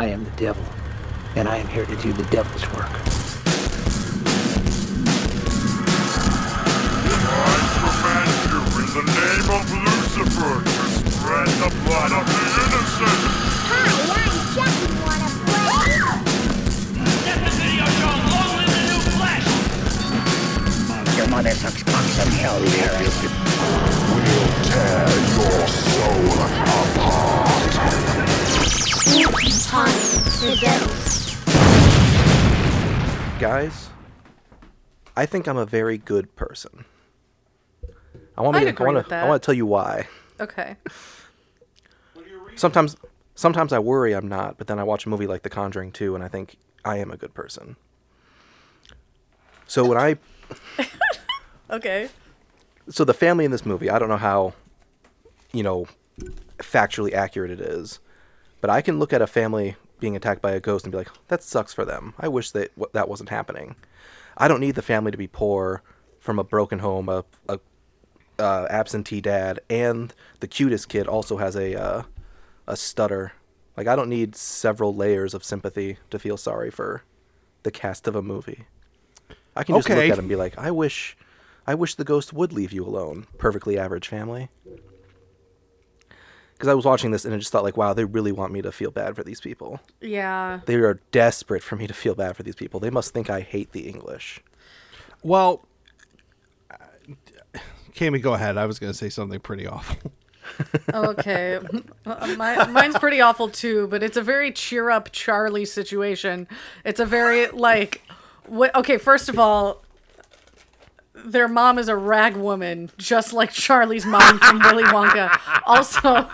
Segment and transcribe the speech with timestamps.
[0.00, 0.62] I am the devil,
[1.34, 2.88] and I am here to do the devil's work.
[8.94, 10.70] the name of Lucifer to
[11.10, 13.20] spread the blood of the innocent.
[13.66, 14.38] Hi, I'm.
[15.02, 15.28] Wanna
[19.18, 21.16] play?
[21.16, 23.18] Your mother sucks cocks in hell, Paris.
[24.14, 27.48] We'll tear your soul apart.
[29.68, 30.88] The devil.
[33.38, 33.90] Guys,
[35.14, 36.86] I think I'm a very good person.
[38.38, 38.60] I want to.
[38.66, 39.14] I want to.
[39.14, 40.08] I want to tell you why.
[40.40, 40.76] Okay.
[42.56, 42.96] Sometimes,
[43.34, 46.14] sometimes I worry I'm not, but then I watch a movie like The Conjuring 2,
[46.14, 46.56] and I think
[46.86, 47.76] I am a good person.
[49.66, 50.16] So when I,
[51.70, 52.08] Okay.
[52.88, 54.54] so the family in this movie, I don't know how,
[55.52, 55.86] you know,
[56.56, 58.00] factually accurate it is,
[58.60, 61.10] but I can look at a family being attacked by a ghost and be like,
[61.28, 62.14] that sucks for them.
[62.18, 63.76] I wish that that wasn't happening.
[64.36, 65.82] I don't need the family to be poor
[66.20, 67.58] from a broken home, a, a
[68.38, 72.02] uh, absentee dad, and the cutest kid also has a uh,
[72.66, 73.32] a stutter.
[73.76, 77.02] Like I don't need several layers of sympathy to feel sorry for
[77.64, 78.66] the cast of a movie.
[79.56, 79.96] I can just Okay.
[79.96, 81.16] look at it and be like, I wish,
[81.66, 83.26] I wish the ghost would leave you alone.
[83.38, 84.50] Perfectly average family.
[86.58, 88.60] Because I was watching this and I just thought like, wow, they really want me
[88.62, 89.78] to feel bad for these people.
[90.00, 90.58] Yeah.
[90.66, 92.80] They are desperate for me to feel bad for these people.
[92.80, 94.40] They must think I hate the English.
[95.22, 95.64] Well,
[96.68, 97.58] uh,
[97.94, 98.58] Cammy, go ahead.
[98.58, 100.12] I was going to say something pretty awful.
[100.92, 101.60] Okay.
[102.06, 106.48] Uh, My, mine's pretty awful too, but it's a very cheer up Charlie situation.
[106.86, 108.00] It's a very like
[108.46, 109.84] what okay, first of all,
[111.24, 115.38] their mom is a rag woman, just like Charlie's mom from Willy Wonka.
[115.66, 116.28] Also,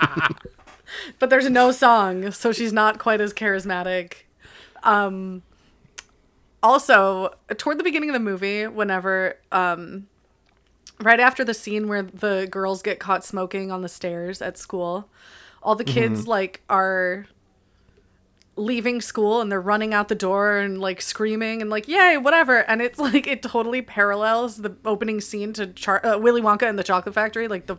[1.18, 4.24] but there's no song, so she's not quite as charismatic.
[4.82, 5.42] Um
[6.62, 10.06] also, toward the beginning of the movie, whenever um
[11.00, 15.08] right after the scene where the girls get caught smoking on the stairs at school,
[15.62, 17.26] all the kids like are
[18.56, 22.58] leaving school and they're running out the door and like screaming and like yay whatever.
[22.58, 26.78] And it's like it totally parallels the opening scene to Char- uh, Willy Wonka and
[26.78, 27.76] the Chocolate Factory like the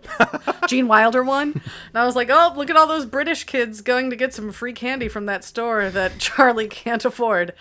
[0.68, 1.52] Gene Wilder one.
[1.54, 4.52] And I was like oh look at all those British kids going to get some
[4.52, 7.54] free candy from that store that Charlie can't afford.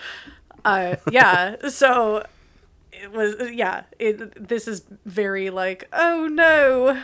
[0.64, 2.24] Uh yeah so
[2.92, 7.02] it was yeah it this is very like oh no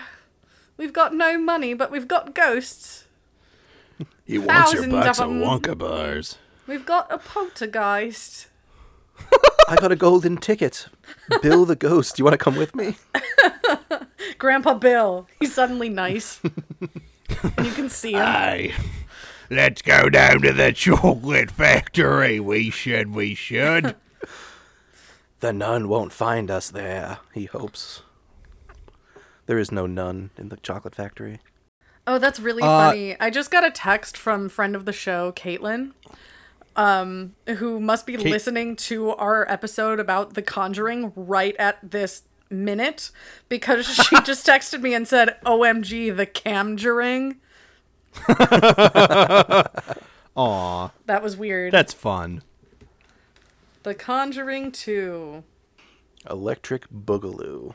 [0.76, 2.99] we've got no money but we've got ghosts
[4.30, 5.40] He wants your Thousands box of of 'em.
[5.40, 6.38] Wonka bars.
[6.66, 8.46] we've got a poltergeist
[9.68, 10.86] I got a golden ticket.
[11.42, 12.16] Bill the ghost.
[12.16, 12.96] Do you want to come with me?
[14.38, 16.40] grandpa bill he's suddenly nice
[17.42, 18.74] and you can see him Hey,
[19.50, 22.38] let's go down to the chocolate factory.
[22.40, 23.96] We should, we should.
[25.40, 28.02] The nun won't find us there, he hopes.
[29.46, 31.40] There is no nun in the chocolate factory.
[32.06, 35.32] Oh that's really Uh, funny i just got a text from friend of the show
[35.32, 35.92] caitlin
[36.76, 43.10] um who must be listening to our episode about the conjuring right at this minute
[43.48, 47.36] because she just texted me and said omg the camjuring
[50.36, 52.42] Aw, that was weird that's fun.
[53.82, 55.42] the conjuring 2
[56.28, 57.72] Electric Boogaloo.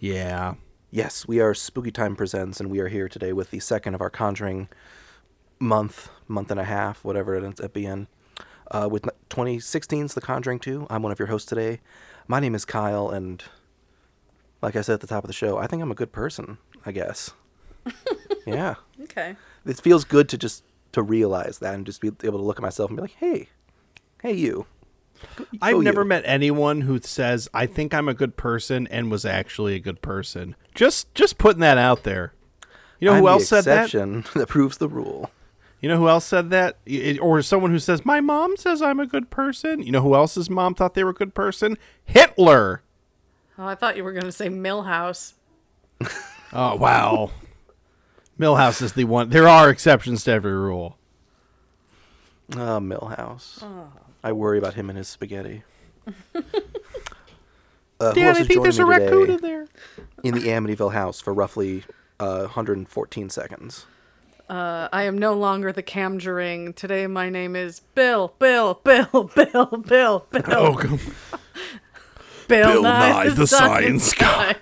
[0.00, 0.54] Yeah.
[0.94, 4.00] Yes, we are Spooky Time Presents, and we are here today with the second of
[4.00, 4.68] our Conjuring
[5.58, 8.06] month, month and a half, whatever it ends up being.
[8.70, 10.86] Uh, with 2016's The Conjuring 2.
[10.88, 11.80] I'm one of your hosts today.
[12.28, 13.42] My name is Kyle, and
[14.62, 16.58] like I said at the top of the show, I think I'm a good person,
[16.86, 17.32] I guess.
[18.46, 18.76] yeah.
[19.02, 19.34] okay
[19.66, 20.62] It feels good to just
[20.92, 23.48] to realize that and just be able to look at myself and be like, hey,
[24.22, 24.66] hey, you.
[25.62, 26.08] I've Go never you.
[26.08, 30.02] met anyone who says I think I'm a good person and was actually a good
[30.02, 30.56] person.
[30.74, 32.32] Just just putting that out there.
[33.00, 33.84] You know I'm who the else said that?
[33.86, 35.30] exception that proves the rule.
[35.80, 36.78] You know who else said that?
[36.86, 39.82] Y- Or someone who says my mom says I'm a good person.
[39.82, 41.76] You know who else's mom thought they were a good person?
[42.04, 42.82] Hitler.
[43.58, 45.34] oh i thought you were going to say Milhouse
[46.52, 47.30] Oh wow.
[48.38, 49.30] Milhouse is the one.
[49.30, 50.98] There are exceptions to every rule.
[52.52, 53.62] Ah, Milhouse.
[54.24, 55.62] I worry about him and his spaghetti.
[56.34, 56.40] uh,
[58.00, 59.66] who Dad, I think there's a raccoon in there.
[60.22, 61.84] in the Amityville house for roughly
[62.18, 63.84] uh, 114 seconds.
[64.48, 66.74] Uh, I am no longer the camjuring.
[66.74, 70.74] Today my name is Bill, Bill, Bill, Bill, Bill, Bill, Oh,
[72.48, 74.56] Bill, Bill Nye, the Science Guy.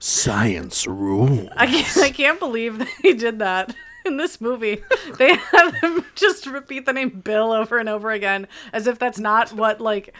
[0.00, 1.48] science rule.
[1.56, 3.76] I can't, I can't believe that he did that.
[4.06, 4.82] in this movie,
[5.18, 9.18] they have him just repeat the name Bill over and over again, as if that's
[9.18, 10.14] not what like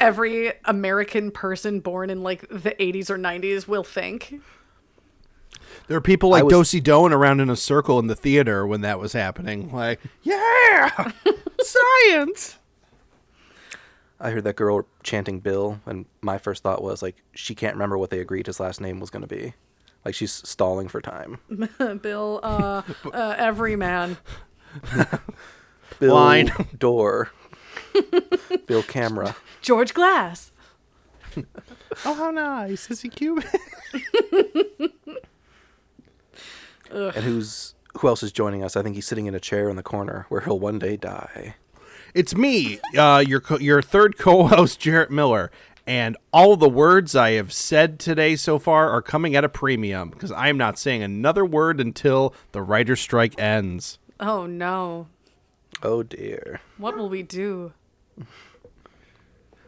[0.00, 4.40] every American person born in like the 80s or 90s will think.
[5.86, 8.80] There are people like was- Dosey Doan around in a circle in the theater when
[8.82, 9.72] that was happening.
[9.72, 11.12] Like, yeah,
[11.60, 12.58] science.
[14.20, 17.96] I heard that girl chanting Bill, and my first thought was like, she can't remember
[17.96, 19.54] what they agreed his last name was going to be.
[20.04, 21.38] Like she's stalling for time.
[22.02, 22.82] Bill, uh,
[23.12, 24.16] uh, everyman.
[25.98, 26.50] Bill Line.
[26.78, 27.30] door.
[28.66, 29.36] Bill camera.
[29.60, 30.52] George Glass.
[32.04, 32.90] Oh, how nice.
[32.90, 33.44] Is he Cuban?
[36.90, 38.76] And who's who else is joining us?
[38.76, 41.56] I think he's sitting in a chair in the corner where he'll one day die.
[42.14, 45.50] It's me, uh, your co- your third co-host, Jarrett Miller,
[45.86, 50.10] and all the words I have said today so far are coming at a premium
[50.10, 53.98] because I am not saying another word until the writer's strike ends.
[54.18, 55.08] Oh no.
[55.82, 56.60] Oh dear.
[56.76, 57.72] What will we do?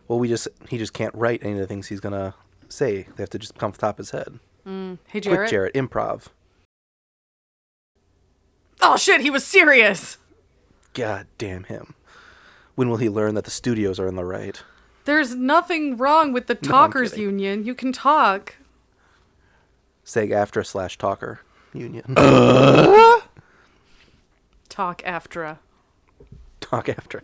[0.08, 2.34] Well, we just he just can't write any of the things he's gonna
[2.68, 3.06] say.
[3.16, 4.38] They have to just come off the top of his head.
[4.66, 5.50] Mm, hey, Quick, Jarrett.
[5.50, 6.26] Jarrett, improv.
[8.80, 10.18] Oh shit, he was serious.
[10.92, 11.94] God damn him.
[12.74, 14.62] When will he learn that the studios are in the right?
[15.04, 17.24] There's nothing wrong with the I'm talkers kidding.
[17.24, 17.64] union.
[17.64, 18.56] You can talk.
[20.04, 21.40] SAG AFTRA slash talker
[21.72, 22.14] union.
[24.68, 25.58] Talk after
[26.60, 27.20] Talk after.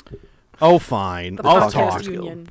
[0.61, 1.37] Oh, fine.
[1.37, 2.49] the I'll talk, union.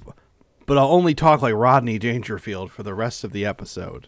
[0.65, 4.07] but I'll only talk like Rodney Dangerfield for the rest of the episode.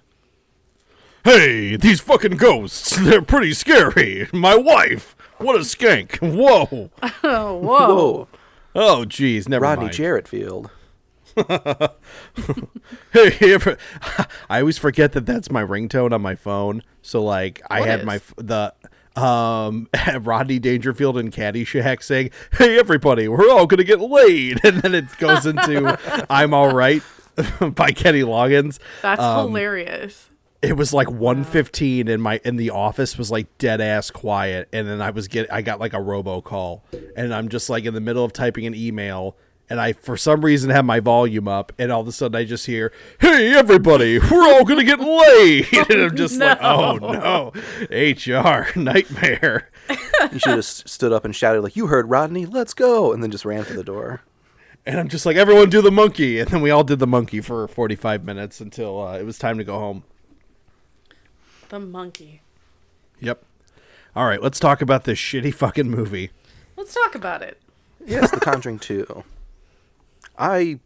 [1.26, 4.28] Hey, these fucking ghosts, they're pretty scary.
[4.34, 6.18] My wife, what a skank.
[6.22, 6.90] Whoa.
[7.24, 7.58] Oh, whoa.
[7.60, 8.28] Whoa.
[8.74, 9.96] Oh, geez, never Rodney mind.
[9.96, 10.72] Jarrett Field.
[13.12, 13.78] Hey, ever-
[14.50, 16.84] I always forget that that's my ringtone on my phone.
[17.02, 18.06] So like, I had is?
[18.06, 18.74] my the
[19.16, 19.90] um
[20.24, 25.06] Rodney Dangerfield and Caddyshack saying, "Hey everybody, we're all gonna get laid," and then it
[25.18, 25.98] goes into
[26.30, 27.02] "I'm All Right"
[27.76, 28.80] by Kenny Loggins.
[29.02, 30.30] That's Um, hilarious.
[30.62, 34.88] It was like 1:15 and my in the office was like dead ass quiet and
[34.88, 36.82] then I was get I got like a robocall
[37.16, 39.38] and I'm just like in the middle of typing an email
[39.70, 42.44] and I for some reason have my volume up and all of a sudden I
[42.46, 46.96] just hear, "Hey everybody, we're all going to get laid." and I'm just like, "Oh
[46.98, 47.52] no.
[47.90, 49.70] HR nightmare."
[50.32, 52.46] You should have s- stood up and shouted like, "You heard Rodney?
[52.46, 54.22] Let's go!" and then just ran for the door.
[54.86, 57.42] And I'm just like, "Everyone do the monkey." And then we all did the monkey
[57.42, 60.04] for 45 minutes until uh, it was time to go home.
[61.70, 62.42] The monkey.
[63.20, 63.44] Yep.
[64.16, 66.32] All right, let's talk about this shitty fucking movie.
[66.76, 67.62] Let's talk about it.
[68.06, 69.24] Yes, The Conjuring 2.
[70.40, 70.80] I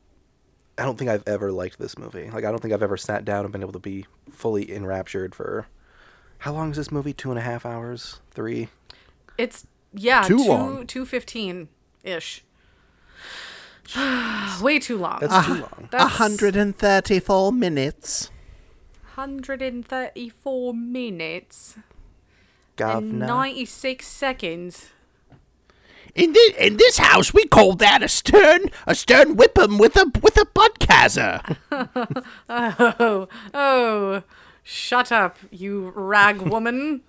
[0.77, 2.29] I don't think I've ever liked this movie.
[2.29, 5.35] Like I don't think I've ever sat down and been able to be fully enraptured
[5.35, 5.67] for
[6.39, 7.13] how long is this movie?
[7.13, 8.19] Two and a half hours?
[8.31, 8.67] Three?
[9.37, 10.87] It's yeah, Too two long.
[10.87, 11.69] two fifteen
[12.03, 12.43] ish.
[14.61, 15.19] Way too long.
[15.21, 15.89] That's too long.
[15.91, 18.31] That's 134 minutes.
[19.15, 21.77] 134 minutes
[22.79, 24.89] and 96 seconds.
[26.15, 30.11] In this, in this house, we call that a stern a stern whipham with a
[30.21, 31.57] with a budcazer.
[32.49, 34.23] Oh, oh,
[34.63, 37.01] shut up, you rag woman.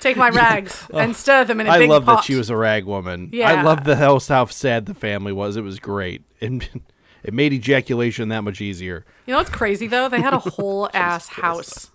[0.00, 1.92] Take my rags and oh, stir them in a I big pot.
[1.92, 2.16] I love pot.
[2.16, 3.30] that she was a rag woman.
[3.32, 3.50] Yeah.
[3.50, 5.56] I love the how how sad the family was.
[5.56, 6.22] It was great.
[6.40, 6.68] And
[7.24, 9.04] it made ejaculation that much easier.
[9.26, 10.08] You know what's crazy though?
[10.08, 11.90] They had a whole ass house.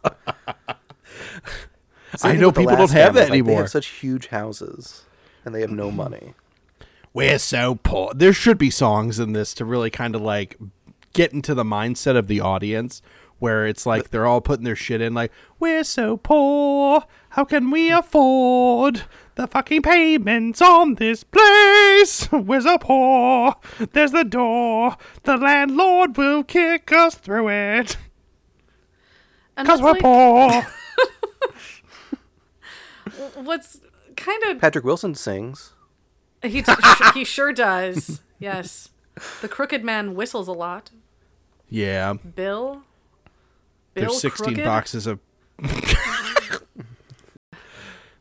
[2.23, 3.61] I know people don't have family, that like, They anymore.
[3.61, 5.05] have such huge houses,
[5.49, 6.35] and they have no money.
[7.11, 8.13] We're so poor.
[8.13, 10.57] There should be songs in this to really kind of like
[11.13, 13.01] get into the mindset of the audience
[13.39, 17.03] where it's like they're all putting their shit in like we're so poor.
[17.29, 19.01] How can we afford
[19.33, 22.29] the fucking payments on this place?
[22.31, 23.55] We're so poor.
[23.93, 24.97] There's the door.
[25.23, 27.97] The landlord will kick us through it.
[29.57, 30.67] Because we're like- poor.
[33.43, 33.79] What's
[34.19, 35.73] kind of Patrick Wilson sings.
[36.43, 36.63] he
[37.13, 38.21] he sure does.
[38.39, 38.89] Yes,
[39.41, 40.91] the crooked man whistles a lot.
[41.69, 42.83] yeah Bill.
[43.93, 44.63] Bill there's 16 Crooked?
[44.65, 45.19] boxes of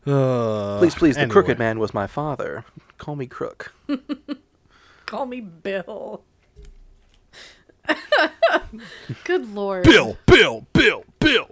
[0.06, 1.32] Uh, Please, please, the anyway.
[1.32, 2.64] crooked man was my father.
[2.96, 3.74] Call me Crook.
[5.06, 6.24] Call me Bill.
[9.24, 9.84] Good lord.
[9.84, 11.50] bill bill bill bill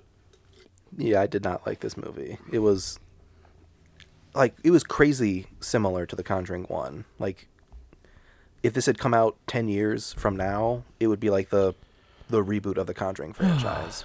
[0.96, 2.38] Yeah, I did not like this movie.
[2.50, 2.98] It was
[4.36, 7.04] like it was crazy similar to The Conjuring 1.
[7.18, 7.48] Like
[8.62, 11.74] if this had come out 10 years from now, it would be like the
[12.28, 14.04] the reboot of the Conjuring franchise.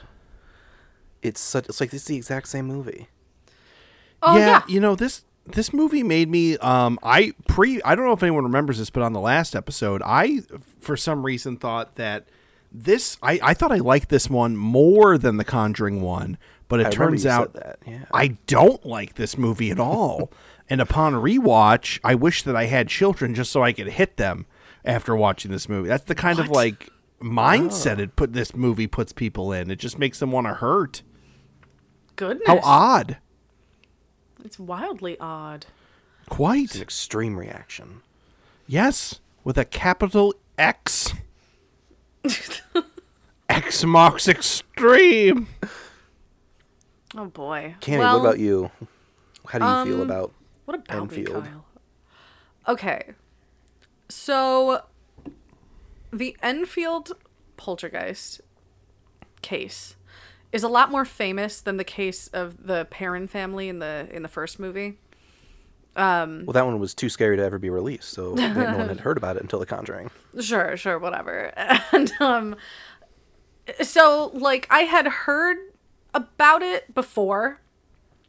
[1.21, 3.07] it's such it's like it's the exact same movie.
[4.23, 4.61] Oh yeah, yeah.
[4.67, 8.43] you know this this movie made me um I pre I don't know if anyone
[8.43, 10.41] remembers this but on the last episode I
[10.79, 12.25] for some reason thought that
[12.71, 16.38] this I I thought I liked this one more than the Conjuring one
[16.72, 18.06] but it I turns out that, yeah.
[18.13, 20.32] I don't like this movie at all
[20.70, 24.46] and upon rewatch I wish that I had children just so I could hit them
[24.84, 26.90] after watching this movie that's the kind of like
[27.22, 28.04] mindset Oh.
[28.04, 31.04] it put this movie puts people in it just makes them want to hurt
[32.16, 32.48] Goodness.
[32.48, 33.18] how odd
[34.44, 35.66] It's wildly odd.
[36.30, 38.01] quite An extreme reaction.
[38.68, 41.13] Yes, with a capital X.
[43.50, 45.48] X marks extreme.
[47.15, 47.75] Oh boy.
[47.82, 48.72] Cammy, well, what about you?
[49.48, 50.34] How do you feel um, about
[50.65, 51.44] What about me, Enfield?
[51.44, 51.65] Kyle?
[52.68, 53.12] Okay.
[54.10, 54.84] So
[56.12, 57.12] the Enfield
[57.58, 58.41] poltergeist
[59.41, 59.96] case
[60.51, 64.22] is a lot more famous than the case of the Perron family in the in
[64.22, 64.98] the first movie.
[65.96, 69.00] Um, Well, that one was too scary to ever be released, so no one had
[69.01, 70.10] heard about it until The Conjuring.
[70.39, 71.51] Sure, sure, whatever.
[71.91, 72.56] And um
[73.82, 75.58] so like I had heard
[76.13, 77.60] about it before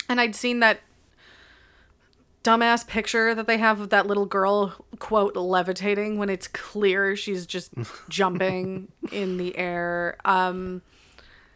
[0.09, 0.81] and I'd seen that
[2.45, 7.47] dumbass picture that they have of that little girl quote levitating when it's clear she's
[7.47, 7.73] just
[8.09, 10.17] jumping in the air.
[10.25, 10.83] Um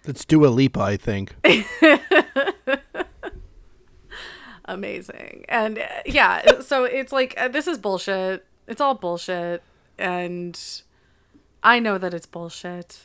[0.05, 1.35] That's Dua Lipa, I think.
[4.65, 5.45] amazing.
[5.49, 8.47] And uh, yeah, so it's like uh, this is bullshit.
[8.67, 9.63] It's all bullshit
[9.99, 10.59] and
[11.63, 13.01] I know that it's bullshit.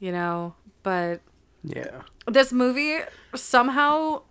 [0.00, 1.22] You know, but
[1.64, 2.02] Yeah.
[2.26, 2.98] this movie
[3.34, 4.22] somehow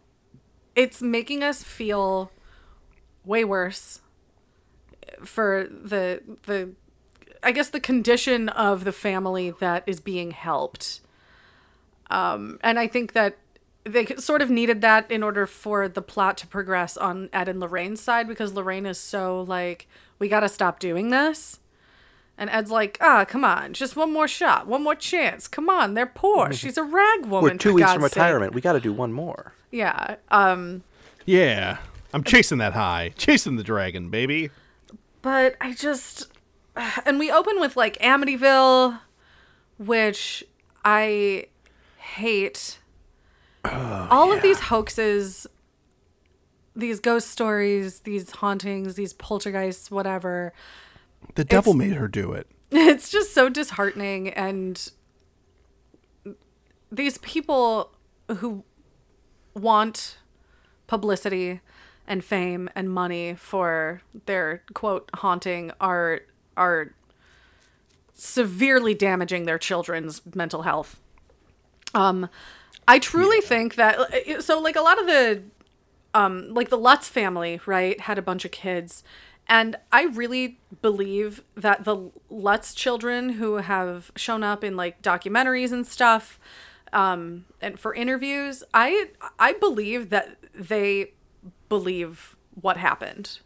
[0.75, 2.31] it's making us feel
[3.25, 4.01] way worse
[5.25, 6.71] for the the
[7.41, 11.01] I guess the condition of the family that is being helped.
[12.09, 13.37] Um and I think that
[13.83, 17.59] they sort of needed that in order for the plot to progress on Ed and
[17.59, 19.87] Lorraine's side because Lorraine is so like
[20.19, 21.59] we got to stop doing this.
[22.37, 25.47] And Ed's like, ah, come on, just one more shot, one more chance.
[25.47, 26.51] Come on, they're poor.
[26.53, 27.51] She's a rag woman.
[27.53, 28.53] We're two for weeks God's from sake." retirement.
[28.55, 29.53] We got to do one more.
[29.71, 30.15] Yeah.
[30.29, 30.83] Um,
[31.25, 31.77] Yeah.
[32.13, 33.13] I'm chasing that high.
[33.17, 34.49] Chasing the dragon, baby.
[35.21, 36.27] but I just,
[37.05, 38.99] and we open with like Amityville,
[39.77, 40.43] which
[40.83, 41.47] I
[41.97, 42.79] hate.
[43.65, 45.47] All of these hoaxes,
[46.75, 50.53] these ghost stories, these hauntings, these poltergeists, whatever.
[51.35, 52.47] The devil made her do it.
[52.71, 54.89] it's just so disheartening and
[56.91, 57.91] these people
[58.37, 58.63] who
[59.55, 60.17] want
[60.87, 61.61] publicity
[62.07, 66.21] and fame and money for their quote haunting are
[66.57, 66.93] are
[68.13, 70.99] severely damaging their children's mental health
[71.95, 72.29] um
[72.87, 73.97] i truly think that
[74.39, 75.41] so like a lot of the
[76.13, 79.03] um like the Lutz family, right, had a bunch of kids.
[79.47, 85.71] And I really believe that the Lutz children who have shown up in like documentaries
[85.71, 86.39] and stuff,
[86.93, 89.09] um, and for interviews, I
[89.39, 91.13] I believe that they
[91.69, 93.39] believe what happened.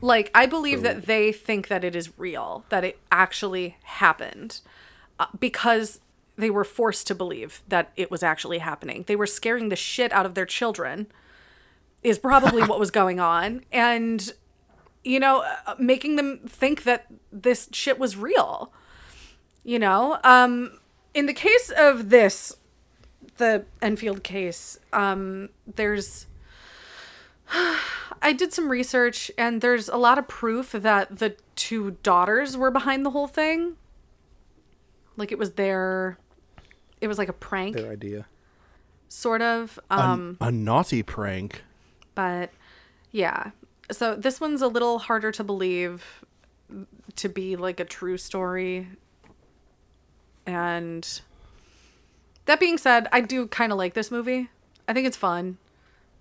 [0.00, 4.60] Like I believe that they think that it is real, that it actually happened,
[5.20, 6.00] uh, because
[6.36, 9.04] they were forced to believe that it was actually happening.
[9.06, 11.06] They were scaring the shit out of their children.
[12.02, 14.32] Is probably what was going on, and
[15.04, 18.72] you know, uh, making them think that this shit was real.
[19.64, 20.78] You know, um,
[21.14, 22.56] in the case of this,
[23.38, 26.26] the Enfield case, um, there's
[28.22, 32.70] I did some research and there's a lot of proof that the two daughters were
[32.70, 33.76] behind the whole thing.
[35.16, 36.18] Like it was their
[37.00, 38.26] it was like a prank Their idea.
[39.08, 39.78] sort of.
[39.90, 41.62] Um a naughty prank.
[42.16, 42.50] But
[43.12, 43.52] yeah.
[43.92, 46.24] So this one's a little harder to believe
[47.14, 48.88] to be like a true story.
[50.44, 51.20] And
[52.46, 54.50] that being said, I do kind of like this movie.
[54.88, 55.58] I think it's fun,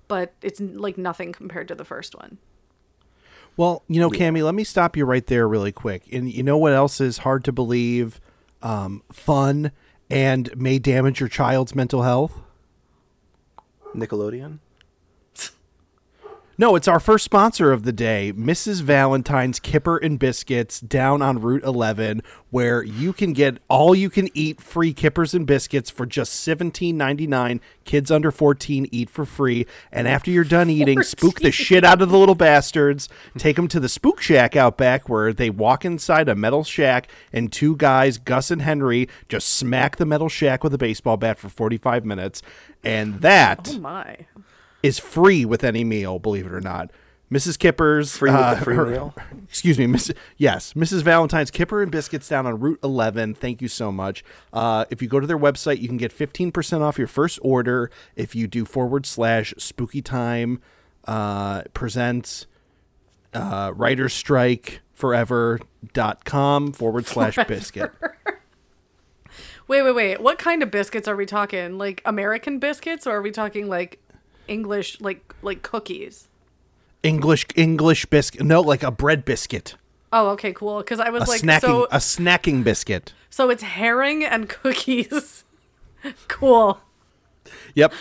[0.08, 2.38] but it's like nothing compared to the first one.
[3.58, 6.04] Well, you know, Cammy, let me stop you right there really quick.
[6.12, 8.20] And you know what else is hard to believe,
[8.62, 9.72] um, fun,
[10.10, 12.42] and may damage your child's mental health?
[13.96, 14.60] Nickelodeon.
[16.58, 18.82] No, it's our first sponsor of the day, Mrs.
[18.82, 24.30] Valentine's Kipper and Biscuits down on Route 11, where you can get all you can
[24.34, 27.60] eat free kippers and biscuits for just $17.99.
[27.84, 29.68] Kids under 14 eat for free.
[29.92, 33.10] And after you're done eating, spook the shit out of the little bastards.
[33.38, 37.10] Take them to the Spook Shack out back, where they walk inside a metal shack,
[37.34, 41.38] and two guys, Gus and Henry, just smack the metal shack with a baseball bat
[41.38, 42.42] for 45 minutes.
[42.82, 44.20] And that Oh my.
[44.86, 46.20] Is free with any meal.
[46.20, 46.92] Believe it or not,
[47.32, 47.58] Mrs.
[47.58, 49.16] Kippers Free with the uh, free her- meal?
[49.50, 50.12] Excuse me, Miss.
[50.38, 51.02] Yes, Mrs.
[51.02, 53.34] Valentine's Kipper and Biscuits down on Route 11.
[53.36, 54.24] Thank you so much.
[54.54, 57.90] Uh, if you go to their website, you can get 15% off your first order
[58.16, 60.62] if you do forward slash Spooky Time
[61.06, 62.46] uh, presents
[63.34, 67.92] uh, Writer's Strike Forever.com forward slash biscuit.
[69.68, 70.22] Wait, wait, wait.
[70.22, 71.78] What kind of biscuits are we talking?
[71.78, 74.00] Like American biscuits, or are we talking like
[74.48, 76.28] English, like like cookies?
[77.04, 78.44] English English biscuit.
[78.44, 79.76] No, like a bread biscuit.
[80.12, 80.78] Oh, okay, cool.
[80.80, 83.14] Because I was A like, snacking so a snacking biscuit.
[83.30, 85.44] so it's herring and cookies.
[86.28, 86.80] cool.
[87.76, 87.94] Yep.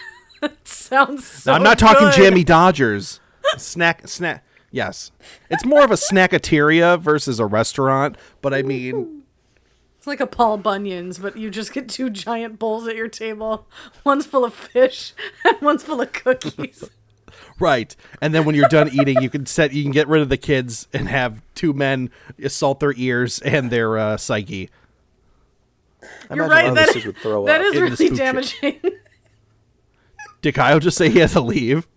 [0.64, 1.26] Sounds.
[1.26, 2.14] So I'm not talking good.
[2.14, 3.20] Jammy Dodgers.
[3.56, 4.44] Snack snack.
[4.70, 5.10] Yes.
[5.50, 9.15] It's more of a snackateria versus a restaurant, but I mean,
[10.06, 13.66] It's like a Paul Bunyan's, but you just get two giant bowls at your table.
[14.04, 15.12] One's full of fish
[15.44, 16.88] and one's full of cookies.
[17.58, 17.96] right.
[18.22, 20.36] And then when you're done eating, you can set you can get rid of the
[20.36, 22.10] kids and have two men
[22.40, 24.70] assault their ears and their uh, psyche.
[26.30, 26.66] I You're right.
[26.66, 27.74] one That, kids would throw that up.
[27.74, 28.80] is really damaging.
[30.40, 31.88] Did Kyle just say he has to leave?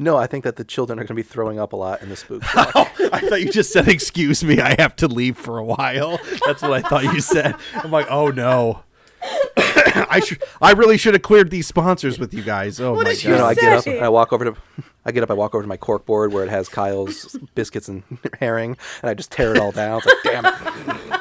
[0.00, 2.08] No, I think that the children are going to be throwing up a lot in
[2.08, 3.00] the spook oh, shock.
[3.12, 6.62] I thought you just said, "Excuse me, I have to leave for a while." That's
[6.62, 7.54] what I thought you said.
[7.74, 8.82] I'm like, "Oh no."
[9.58, 10.42] I should.
[10.62, 12.80] I really should have cleared these sponsors with you guys.
[12.80, 13.38] Oh What my did you god!
[13.38, 14.56] know, I get up and I walk over to,
[15.04, 17.88] I get up, I walk over to my cork board where it has Kyle's biscuits
[17.88, 18.02] and
[18.40, 20.00] herring, and I just tear it all down.
[20.02, 21.20] It's like, damn it.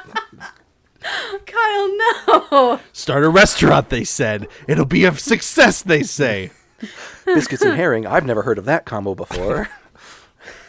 [1.45, 2.79] Kyle, no.
[2.93, 3.89] Start a restaurant.
[3.89, 5.81] They said it'll be a success.
[5.81, 6.51] They say.
[7.25, 8.05] biscuits and herring.
[8.07, 9.69] I've never heard of that combo before.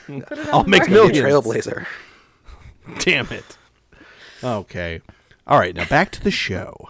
[0.52, 1.19] I'll make Gonna a millions.
[1.19, 1.87] trailblazer.
[3.00, 3.57] Damn it.
[4.43, 5.00] Okay.
[5.47, 5.75] All right.
[5.75, 6.88] Now back to the show.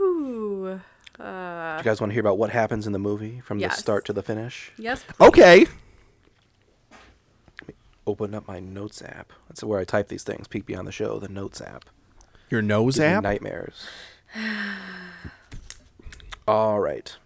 [0.00, 0.80] Ooh.
[1.16, 3.76] Do you uh, guys want to hear about what happens in the movie from Yes.
[3.76, 4.70] the start to the finish?
[4.78, 5.04] Yes.
[5.20, 5.66] Okay.
[8.06, 9.32] Open up my notes app.
[9.48, 10.46] That's where I type these things.
[10.46, 11.18] Peek beyond the show.
[11.18, 11.86] The notes app.
[12.50, 13.22] Your nose Gives me app.
[13.22, 13.86] Nightmares.
[16.46, 17.16] All right.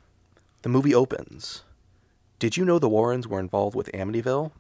[0.63, 1.63] The movie opens.
[2.39, 4.53] Did you know the Warrens were involved with Amityville?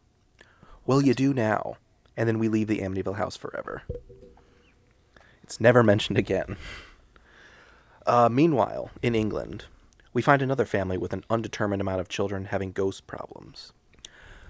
[0.86, 1.76] Well, you do now.
[2.16, 3.82] And then we leave the Amityville house forever.
[5.42, 6.56] It's never mentioned again.
[8.06, 9.66] Uh, meanwhile, in England,
[10.12, 13.72] we find another family with an undetermined amount of children having ghost problems.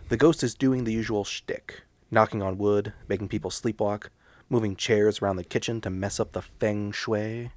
[0.09, 4.09] The ghost is doing the usual shtick, knocking on wood, making people sleepwalk,
[4.49, 7.51] moving chairs around the kitchen to mess up the feng shui.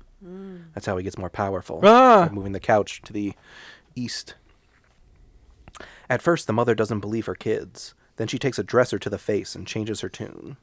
[0.73, 1.79] That's how he gets more powerful.
[1.83, 2.27] Ah.
[2.27, 3.33] by moving the couch to the
[3.95, 4.35] east.
[6.09, 7.93] At first, the mother doesn't believe her kids.
[8.17, 10.57] Then she takes a dresser to the face and changes her tune.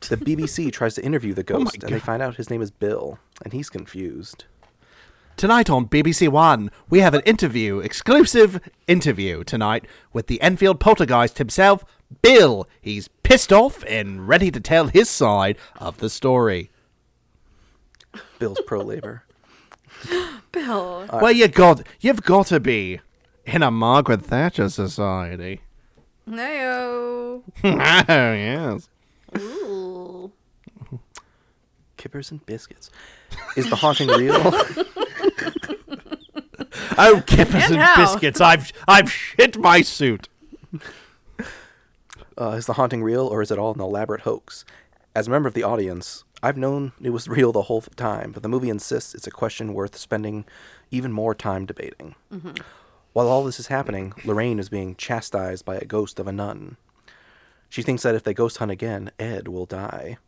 [0.00, 2.70] The BBC tries to interview the Oh ghost, and they find out his name is
[2.70, 4.44] Bill, and he's confused.
[5.36, 11.38] Tonight on BBC One, we have an interview, exclusive interview tonight with the Enfield poltergeist
[11.38, 11.84] himself,
[12.22, 12.68] Bill.
[12.80, 16.70] He's pissed off and ready to tell his side of the story.
[18.40, 19.22] Bill's pro labor.
[20.52, 21.06] Bill.
[21.12, 23.00] well, you got you've got to be
[23.44, 25.60] in a Margaret Thatcher society.
[26.26, 27.42] No.
[27.64, 28.88] oh yes.
[29.36, 30.32] Ooh.
[31.96, 32.90] Kippers and biscuits.
[33.56, 34.52] Is the haunting real?
[37.00, 38.40] Oh, kippers And and, biscuits!
[38.40, 40.28] I've I've shit my suit.
[42.36, 44.64] Uh, is the haunting real, or is it all an elaborate hoax?
[45.14, 48.42] As a member of the audience, I've known it was real the whole time, but
[48.42, 50.44] the movie insists it's a question worth spending
[50.90, 52.14] even more time debating.
[52.32, 52.62] Mm-hmm.
[53.12, 56.76] While all this is happening, Lorraine is being chastised by a ghost of a nun.
[57.68, 60.18] She thinks that if they ghost hunt again, Ed will die.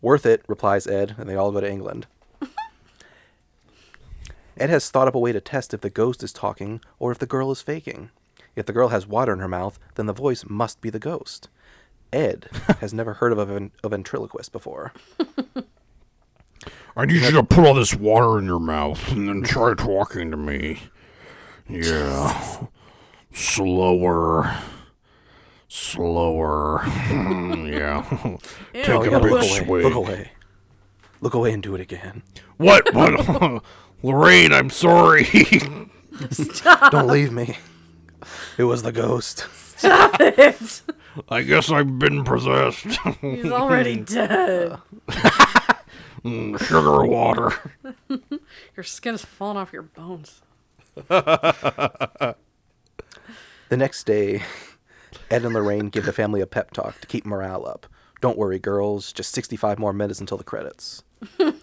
[0.00, 2.06] Worth it, replies Ed, and they all go to England.
[4.56, 7.18] Ed has thought up a way to test if the ghost is talking or if
[7.18, 8.10] the girl is faking.
[8.56, 11.48] If the girl has water in her mouth, then the voice must be the ghost.
[12.12, 12.48] Ed
[12.80, 14.92] has never heard of a, ven- a ventriloquist before.
[16.96, 20.30] I need you to put all this water in your mouth and then try talking
[20.30, 20.80] to me.
[21.68, 22.64] Yeah.
[23.32, 24.56] Slower.
[25.68, 26.78] Slower.
[26.84, 28.02] Hmm, yeah.
[28.72, 29.48] Take Oh, a yeah, big look away.
[29.48, 29.84] swig.
[29.84, 30.30] Look away.
[31.20, 32.22] Look away and do it again.
[32.56, 32.92] What?
[32.94, 33.62] What?
[34.02, 35.24] Lorraine, I'm sorry.
[36.30, 37.56] Stop, Don't leave me.
[38.56, 39.46] It was the ghost.
[39.76, 40.82] stop It.
[41.28, 42.86] I guess I've been possessed.
[43.20, 44.78] He's already dead.
[46.24, 47.52] Mm, sugar water.
[48.76, 50.42] Your skin is falling off your bones.
[53.68, 54.42] The next day,
[55.30, 57.86] Ed and Lorraine give the family a pep talk to keep morale up.
[58.22, 59.12] Don't worry, girls.
[59.12, 61.02] Just 65 more minutes until the credits.
[61.36, 61.58] What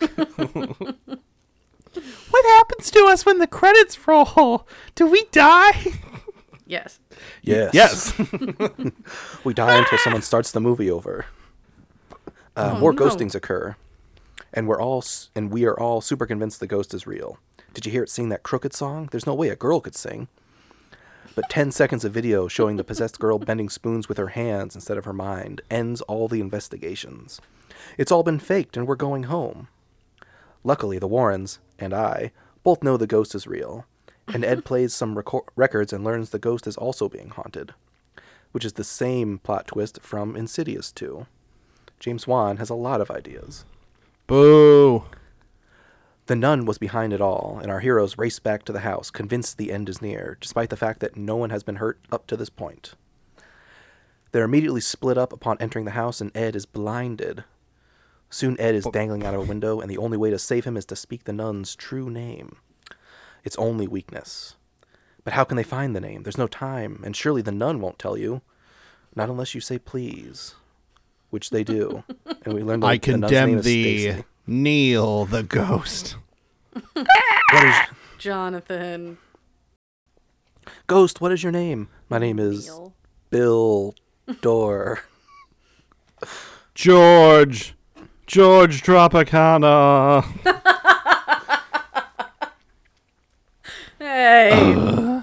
[2.46, 4.68] happens to us when the credits roll?
[4.94, 5.94] Do we die?
[6.66, 7.00] Yes.
[7.44, 7.74] Yes.
[7.74, 8.14] Yes.
[9.44, 11.26] We die until someone starts the movie over.
[12.56, 13.02] Uh, Oh, more no.
[13.06, 13.76] ghostings occur,
[14.54, 15.04] and we're all
[15.36, 17.38] and we are all super convinced the ghost is real.
[17.74, 19.10] Did you hear it sing that crooked song?
[19.12, 20.28] There's no way a girl could sing.
[21.36, 24.98] But 10 seconds of video showing the possessed girl bending spoons with her hands instead
[24.98, 27.42] of her mind ends all the investigations.
[27.98, 29.68] It's all been faked and we're going home.
[30.64, 32.32] Luckily, the Warrens and I
[32.64, 33.86] both know the ghost is real,
[34.34, 37.74] and Ed plays some recor- records and learns the ghost is also being haunted,
[38.52, 41.28] which is the same plot twist from Insidious 2.
[42.00, 43.66] James Wan has a lot of ideas.
[44.28, 45.04] Boo.
[46.28, 49.58] The nun was behind it all, and our heroes race back to the house, convinced
[49.58, 52.36] the end is near, despite the fact that no one has been hurt up to
[52.36, 52.96] this point.
[54.32, 57.44] They're immediately split up upon entering the house, and Ed is blinded.
[58.32, 58.92] Soon, Ed is oh.
[58.92, 61.24] dangling out of a window, and the only way to save him is to speak
[61.24, 62.58] the nun's true name.
[63.46, 64.56] Its only weakness.
[65.24, 66.24] But how can they find the name?
[66.24, 68.42] There's no time, and surely the nun won't tell you.
[69.16, 70.56] Not unless you say please.
[71.30, 72.04] Which they do.
[72.44, 74.24] and we learn the, I the nun's name condemn is thee, Stacy.
[74.46, 76.18] Neil the ghost.
[76.74, 77.76] What is
[78.18, 79.18] Jonathan.
[80.88, 81.88] Ghost, what is your name?
[82.10, 82.94] My name is Neil.
[83.30, 83.96] Bill
[84.42, 85.02] Door.
[86.74, 87.76] George.
[88.26, 90.26] George Tropicana.
[94.16, 94.50] Hey.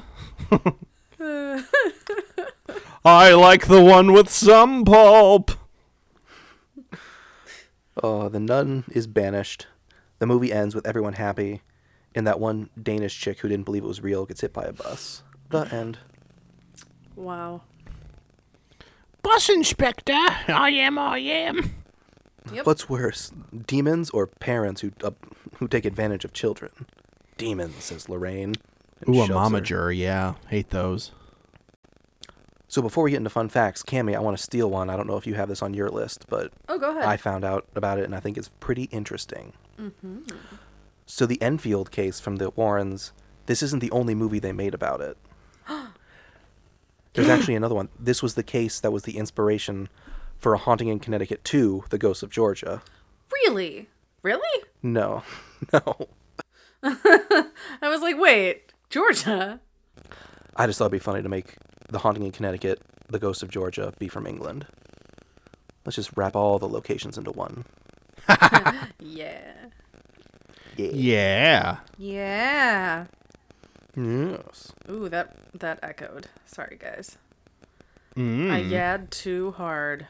[3.07, 5.53] I like the one with some pulp.
[8.03, 9.67] Oh, the nun is banished.
[10.19, 11.63] The movie ends with everyone happy,
[12.15, 14.75] and that one Danish chick who didn't believe it was real gets hit by a
[14.75, 15.23] bus.
[15.49, 15.97] The end.
[17.17, 17.63] wow.
[19.23, 21.77] Bus inspector, I am, I am.
[22.53, 22.67] Yep.
[22.67, 23.33] What's worse,
[23.67, 25.13] demons or parents who uh,
[25.55, 26.73] who take advantage of children?
[27.39, 28.55] Demons, says Lorraine.
[29.07, 29.93] And Ooh, a shoves her.
[29.93, 31.13] Yeah, hate those.
[32.69, 34.89] So before we get into fun facts, Cammy, I want to steal one.
[34.89, 37.05] I don't know if you have this on your list, but Oh, go ahead.
[37.05, 39.53] I found out about it and I think it's pretty interesting.
[39.77, 40.21] Hmm.
[41.05, 43.13] So the Enfield case from the Warrens,
[43.45, 45.19] this isn't the only movie they made about it.
[47.15, 47.91] There's actually another one.
[47.99, 49.91] This was the case that was the inspiration
[50.39, 52.83] for A Haunting in Connecticut 2, The Ghosts of Georgia.
[53.33, 53.89] really?
[54.23, 54.65] Really?
[54.83, 55.23] No,
[55.73, 56.09] no.
[56.83, 57.49] I
[57.83, 59.59] was like, wait, Georgia?
[60.55, 61.55] I just thought it'd be funny to make
[61.89, 64.67] The Haunting in Connecticut, The Ghost of Georgia be from England.
[65.87, 67.65] Let's just wrap all the locations into one.
[69.01, 69.55] Yeah.
[70.77, 71.79] Yeah.
[71.99, 73.07] Yeah.
[73.95, 74.73] Yes.
[74.91, 76.29] Ooh, that that echoed.
[76.47, 77.19] Sorry, guys.
[78.17, 78.51] Mm.
[78.51, 80.07] I yabbed too hard.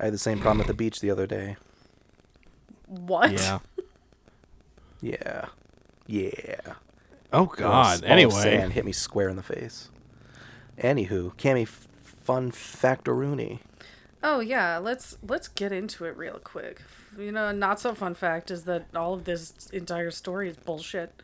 [0.00, 1.56] I had the same problem at the beach the other day.
[2.86, 3.32] What?
[3.32, 3.58] Yeah.
[5.02, 5.46] Yeah.
[6.06, 6.74] Yeah.
[7.32, 7.96] Oh God.
[7.98, 9.90] s- all Anyway, sand hit me square in the face.
[10.78, 13.60] Anywho, Cammy, f- fun factoroonie.
[14.22, 16.82] Oh yeah, let's let's get into it real quick.
[17.18, 21.22] You know, not so fun fact is that all of this entire story is bullshit.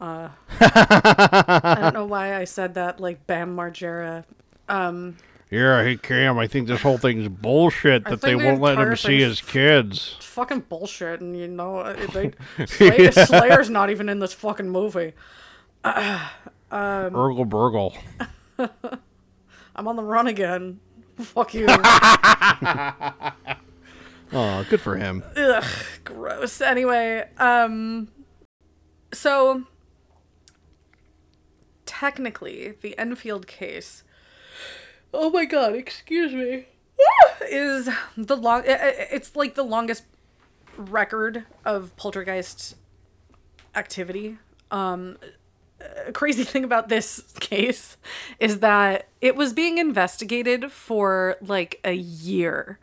[0.00, 0.30] Uh,
[0.60, 4.24] I don't know why I said that like Bam Margera.
[4.68, 5.16] Um,
[5.54, 9.20] Yeah, hey Cam, I think this whole thing's bullshit that they won't let him see
[9.20, 10.14] his kids.
[10.16, 12.32] it's fucking bullshit, and you know, they,
[12.66, 15.12] Slay, Slayer's not even in this fucking movie.
[15.84, 17.96] Urgle burgle.
[19.76, 20.80] I'm on the run again.
[21.18, 21.66] Fuck you.
[24.32, 25.22] oh, good for him.
[25.36, 25.64] Ugh,
[26.02, 26.60] gross.
[26.60, 28.08] Anyway, um,
[29.12, 29.62] so
[31.86, 34.02] technically, the Enfield case.
[35.16, 35.74] Oh my god!
[35.74, 36.66] Excuse me.
[37.48, 38.62] Is the long?
[38.66, 40.04] It's like the longest
[40.76, 42.74] record of poltergeist
[43.76, 44.38] activity.
[44.72, 45.18] Um,
[46.06, 47.96] a crazy thing about this case
[48.40, 52.80] is that it was being investigated for like a year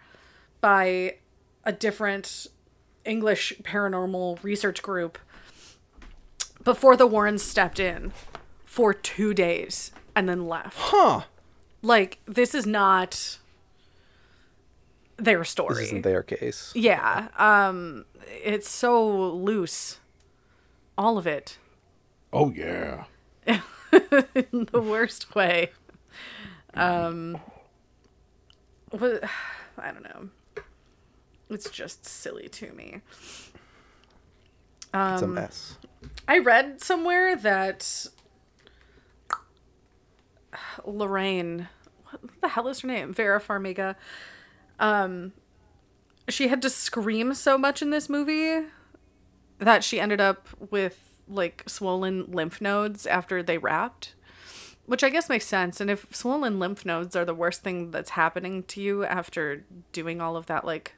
[0.62, 1.16] by
[1.66, 2.48] a different
[3.04, 5.18] English paranormal research group
[6.64, 8.14] before the Warrens stepped in
[8.64, 10.78] for two days and then left.
[10.78, 11.24] Huh.
[11.82, 13.38] Like, this is not
[15.18, 15.76] their story.
[15.76, 16.72] This isn't their case.
[16.76, 17.30] Yeah.
[17.38, 18.06] Um,
[18.44, 20.00] it's so loose.
[20.98, 21.58] All of it.
[22.34, 23.06] Oh yeah.
[23.48, 25.72] in the worst way.
[26.74, 27.40] Um,
[28.92, 29.24] what,
[29.78, 30.30] I don't know.
[31.50, 33.02] It's just silly to me.
[34.94, 35.78] It's a Um, mess.
[36.28, 38.08] I read somewhere that
[40.86, 41.68] Lorraine,
[42.10, 43.14] what the hell is her name?
[43.14, 43.96] Vera Farmiga.
[44.80, 45.34] Um,
[46.28, 48.68] she had to scream so much in this movie
[49.60, 54.16] that she ended up with like swollen lymph nodes after they wrapped.
[54.88, 55.80] Which I guess makes sense.
[55.80, 60.20] And if swollen lymph nodes are the worst thing that's happening to you after doing
[60.20, 60.96] all of that, like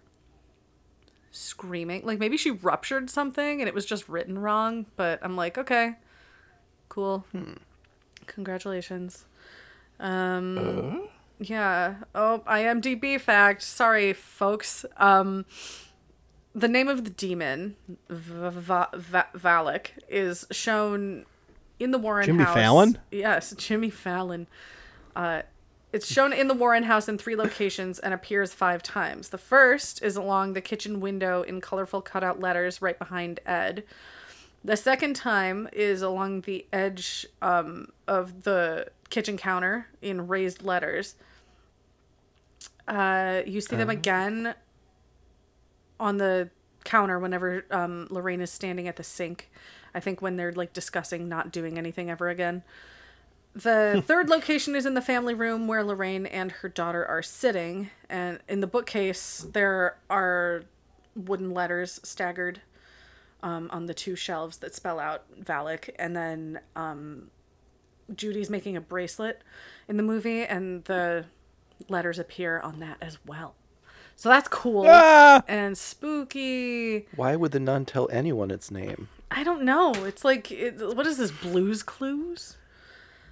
[1.32, 4.86] screaming, like maybe she ruptured something and it was just written wrong.
[4.96, 5.96] But I'm like, okay,
[6.90, 7.26] cool.
[8.26, 9.26] Congratulations.
[10.04, 11.08] Um,
[11.40, 11.96] yeah.
[12.14, 13.64] Oh, IMDb fact.
[13.64, 14.86] Sorry, folks.
[14.98, 15.46] Um,
[16.54, 17.76] the name of the demon,
[18.10, 21.26] v- v- v- Valak, is shown
[21.80, 22.54] in the Warren Jimmy house.
[22.54, 22.98] Fallon?
[23.12, 24.48] Yes, Jimmy Fallon.
[25.16, 25.42] Uh,
[25.92, 29.30] it's shown in the Warren house in three locations and appears five times.
[29.30, 33.84] The first is along the kitchen window in colorful cutout letters right behind Ed.
[34.66, 41.16] The second time is along the edge um, of the kitchen counter in raised letters.
[42.88, 44.56] Uh, you see them again
[46.00, 46.50] on the
[46.84, 49.50] counter whenever um, Lorraine is standing at the sink.
[49.94, 52.64] I think when they're like discussing not doing anything ever again.
[53.54, 57.90] The third location is in the family room where Lorraine and her daughter are sitting,
[58.10, 60.64] and in the bookcase there are
[61.16, 62.62] wooden letters staggered
[63.44, 67.30] um, on the two shelves that spell out Valak, and then um,
[68.16, 69.44] Judy's making a bracelet
[69.88, 71.26] in the movie, and the
[71.90, 73.54] letters appear on that as well.
[74.16, 75.44] So that's cool Ah!
[75.48, 77.06] and spooky.
[77.16, 79.10] Why would the nun tell anyone its name?
[79.32, 79.92] I don't know.
[80.06, 82.58] It's like, it, what is this, Blues Clues?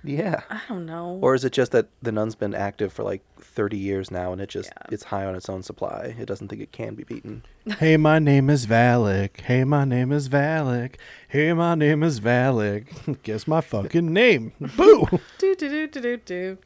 [0.03, 0.41] Yeah.
[0.49, 1.19] I don't know.
[1.21, 4.41] Or is it just that the nun's been active for like 30 years now and
[4.41, 6.15] it just it's high on its own supply?
[6.17, 7.43] It doesn't think it can be beaten.
[7.77, 9.41] Hey, my name is Valak.
[9.41, 10.95] Hey, my name is Valak.
[11.27, 13.21] Hey, my name is Valak.
[13.23, 14.53] Guess my fucking name.
[14.59, 15.05] Boo.
[15.37, 16.57] do do do do do do.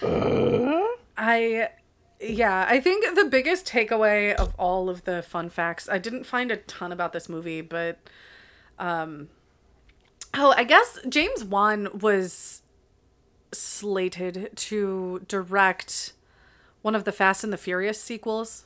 [0.00, 0.88] Boo.
[1.18, 1.68] I
[2.20, 6.50] yeah, I think the biggest takeaway of all of the fun facts, I didn't find
[6.50, 7.98] a ton about this movie, but
[8.78, 9.28] um
[10.34, 12.62] oh, I guess James Wan was
[13.52, 16.12] slated to direct
[16.82, 18.64] one of the Fast and the Furious sequels.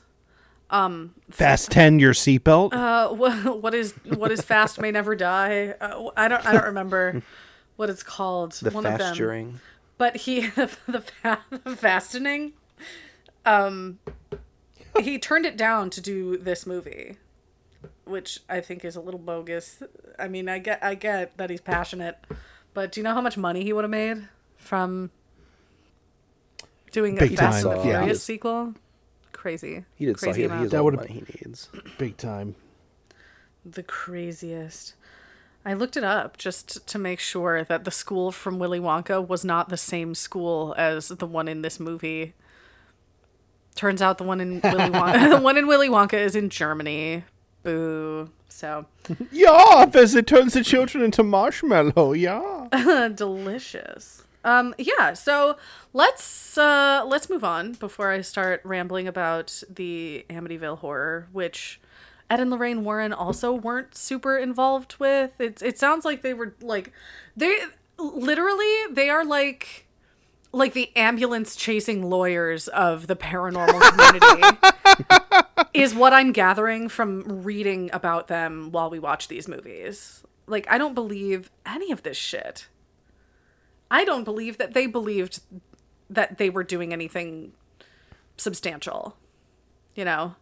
[0.69, 2.73] Um, Fast 10 your seatbelt.
[2.73, 5.75] Uh, what, what is what is fast may never die?
[5.79, 7.21] Uh, I don't I don't remember
[7.75, 8.53] what it's called.
[8.53, 9.61] The One of them.
[9.97, 12.53] but he the, fa- the fastening
[13.45, 13.99] um
[14.99, 17.17] he turned it down to do this movie
[18.05, 19.81] which i think is a little bogus
[20.19, 22.17] i mean i get i get that he's passionate
[22.73, 25.09] but do you know how much money he would have made from
[26.91, 27.81] doing a Big fast and time.
[27.83, 27.99] the Yeah.
[27.99, 28.73] furious sequel
[29.31, 30.61] crazy He did crazy he, he amount.
[30.63, 31.69] has That all would've- he needs.
[31.97, 32.55] Big time.
[33.65, 34.93] the craziest.
[35.65, 39.45] I looked it up just to make sure that the school from Willy Wonka was
[39.45, 42.33] not the same school as the one in this movie.
[43.73, 47.23] Turns out the one in Willy Wonka, the one in Willy Wonka is in Germany.
[47.63, 48.29] Boo.
[48.49, 48.85] So
[49.31, 52.13] Yeah, as it turns the children into marshmallow.
[52.13, 53.09] Yeah.
[53.15, 54.23] delicious.
[54.43, 55.57] Um yeah, so
[55.93, 61.79] let's uh let's move on before I start rambling about the Amityville horror, which
[62.29, 65.31] Ed and Lorraine Warren also weren't super involved with.
[65.39, 66.91] It's it sounds like they were like
[67.37, 67.57] they
[67.97, 69.87] literally they are like
[70.51, 74.57] like the ambulance chasing lawyers of the paranormal community
[75.73, 80.23] is what I'm gathering from reading about them while we watch these movies.
[80.47, 82.67] Like I don't believe any of this shit.
[83.89, 85.39] I don't believe that they believed
[86.09, 87.53] that they were doing anything
[88.37, 89.15] substantial.
[89.95, 90.35] You know,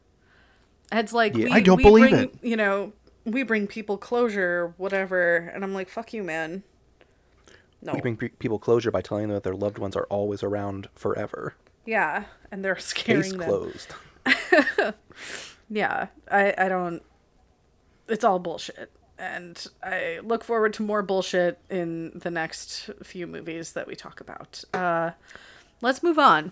[0.91, 1.45] Ed's like, Yeah.
[1.45, 2.33] we, I don't we believe bring, it.
[2.41, 2.93] You know,
[3.25, 6.63] we bring people closure, whatever, and I'm like, fuck you, man.
[7.81, 10.43] No, We bring pe- people closure by telling them that their loved ones are always
[10.43, 11.55] around forever.
[11.85, 13.41] yeah, and they're scaring Case them.
[13.41, 13.93] closed.
[15.69, 17.01] yeah i i don't
[18.07, 18.91] it's all bullshit.
[19.17, 24.19] And i look forward to more bullshit in the next few movies that we talk
[24.19, 24.63] about.
[24.73, 25.11] Uh
[25.81, 26.51] let's move on.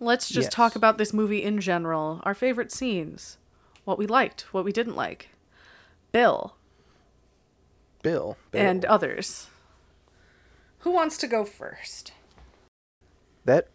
[0.00, 0.54] Let's just Yes.
[0.54, 3.36] talk about this movie in general our favorite scenes
[3.84, 5.28] what we liked what we didn't like.
[6.12, 6.56] Bill.
[8.02, 8.36] Bill.
[8.50, 8.62] Bill.
[8.62, 9.48] and others.
[10.80, 12.12] Who wants to go first?
[13.44, 13.68] That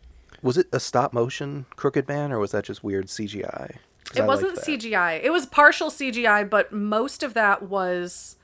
[0.46, 3.78] was it a stop motion Crooked Man or was that just weird CGI?
[4.16, 4.60] It I wasn't.
[4.60, 5.20] CGI.
[5.24, 8.36] It was partial CGI, but most of that was,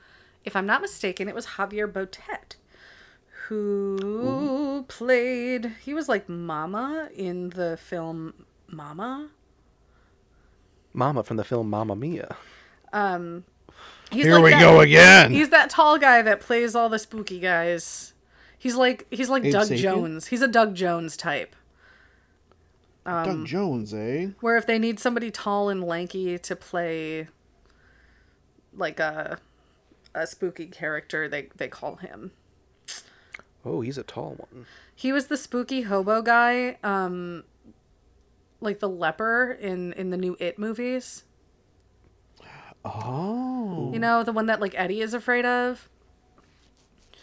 [0.44, 2.56] if I'm not mistaken, it was Javier Botet,
[3.46, 5.72] who played.
[5.84, 8.34] He was like Mama in the film
[8.66, 9.28] Mama.
[10.92, 12.36] Mama from the film Mama Mia.
[12.92, 13.44] Um,
[14.10, 15.30] he's Here like we that- go again.
[15.30, 18.12] He's that tall guy that plays all the spooky guys.
[18.58, 19.78] He's like he's like Abe Doug Sapien?
[19.78, 20.26] Jones.
[20.26, 21.54] He's a Doug Jones type.
[23.04, 24.28] Doug Jones, eh?
[24.40, 27.28] Where if they need somebody tall and lanky to play
[28.74, 29.38] like a
[30.14, 32.32] a spooky character they they call him.
[33.64, 34.66] Oh, he's a tall one.
[34.94, 37.44] He was the spooky hobo guy, um,
[38.60, 41.24] like the leper in in the new It movies.
[42.84, 43.90] Oh.
[43.92, 45.88] You know, the one that like Eddie is afraid of.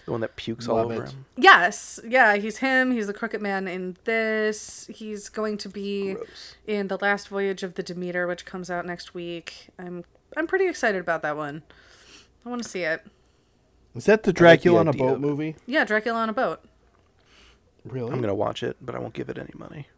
[0.10, 1.12] The one that pukes all over it.
[1.12, 1.26] him.
[1.38, 2.90] Yes, yeah, he's him.
[2.90, 4.88] He's the crooked man in this.
[4.92, 6.56] He's going to be Gross.
[6.66, 9.68] in the last voyage of the Demeter, which comes out next week.
[9.78, 10.04] I'm
[10.36, 11.62] I'm pretty excited about that one.
[12.44, 13.06] I want to see it.
[13.94, 15.28] Is that the Dracula on a idea boat of it.
[15.28, 15.56] movie?
[15.68, 16.62] Yeah, Dracula on a boat.
[17.86, 18.12] Really?
[18.12, 19.90] I'm gonna watch it, but I won't give it any money.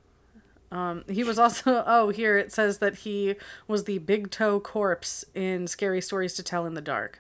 [0.74, 5.24] Um, He was also oh here it says that he was the big toe corpse
[5.34, 7.20] in Scary Stories to Tell in the Dark.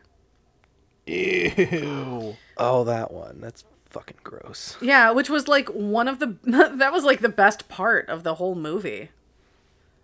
[1.07, 2.35] Ew.
[2.61, 3.39] Oh, that one.
[3.41, 4.77] That's fucking gross.
[4.81, 8.35] Yeah, which was like one of the that was like the best part of the
[8.35, 9.09] whole movie.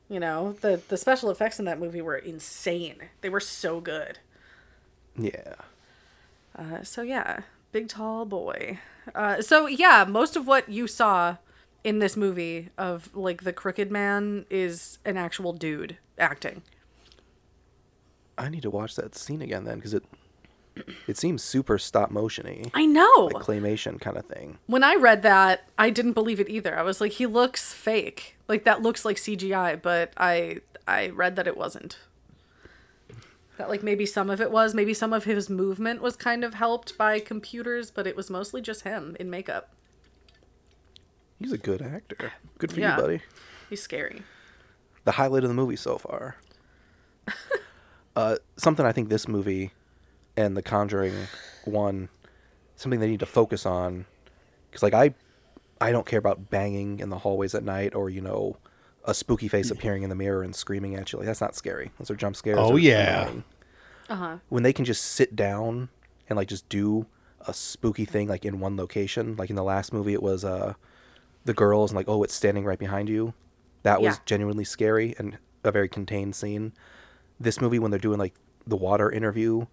[0.10, 2.98] You know, the the special effects in that movie were insane.
[3.22, 4.20] They were so good.
[5.16, 5.54] Yeah.
[6.58, 7.42] Uh, so yeah,
[7.72, 8.80] big tall boy.
[9.14, 11.38] Uh, so yeah, most of what you saw
[11.84, 16.64] in this movie of like the crooked man is an actual dude acting.
[18.38, 20.04] I need to watch that scene again then, because it
[21.08, 23.30] it seems super stop motiony, I know.
[23.34, 24.58] like claymation kind of thing.
[24.68, 26.78] when I read that, I didn't believe it either.
[26.78, 28.36] I was like, he looks fake.
[28.48, 31.98] Like that looks like CGI, but I I read that it wasn't.
[33.58, 36.54] That like maybe some of it was, maybe some of his movement was kind of
[36.54, 39.70] helped by computers, but it was mostly just him in makeup.
[41.40, 42.34] He's a good actor.
[42.60, 42.96] Good for Yeah.
[42.96, 43.22] you, buddy.
[43.70, 44.22] He's scary.
[45.06, 46.36] The highlight of the movie so far.
[48.16, 49.72] uh, something I think this movie
[50.38, 51.14] and The Conjuring
[51.66, 52.08] one,
[52.78, 54.06] something they need to focus on,
[54.70, 55.14] because like I,
[55.82, 58.58] I don't care about banging in the hallways at night or you know,
[59.04, 61.20] a spooky face appearing in the mirror and screaming at you.
[61.20, 61.92] Like that's not scary.
[61.98, 62.58] Those are jump scares.
[62.60, 63.24] Oh, yeah.
[63.24, 63.44] annoying.
[64.10, 64.38] Uh-huh.
[64.48, 65.90] when they can just sit down
[66.30, 67.08] and like just do
[67.46, 70.76] a spooky thing like in one location like in the last movie it was uh
[71.44, 73.34] the girls and like oh it's standing right behind you
[73.84, 74.22] that was Yeah.
[74.26, 76.72] genuinely scary and a very contained scene
[77.38, 78.34] this movie when they're doing like
[78.66, 79.66] the water interview